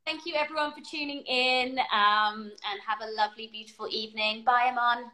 Thank 0.05 0.27
you 0.27 0.35
everyone 0.35 0.73
for 0.73 0.81
tuning 0.91 1.23
in. 1.27 1.79
Um, 1.93 2.51
and 2.69 2.81
have 2.87 3.01
a 3.03 3.11
lovely, 3.17 3.49
beautiful 3.53 3.87
evening. 3.89 4.43
Bye, 4.45 4.71
Aman. 4.71 5.05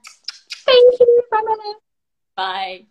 Thank 0.64 1.00
you, 1.00 1.22
Pamela. 1.30 1.74
Bye. 2.36 2.86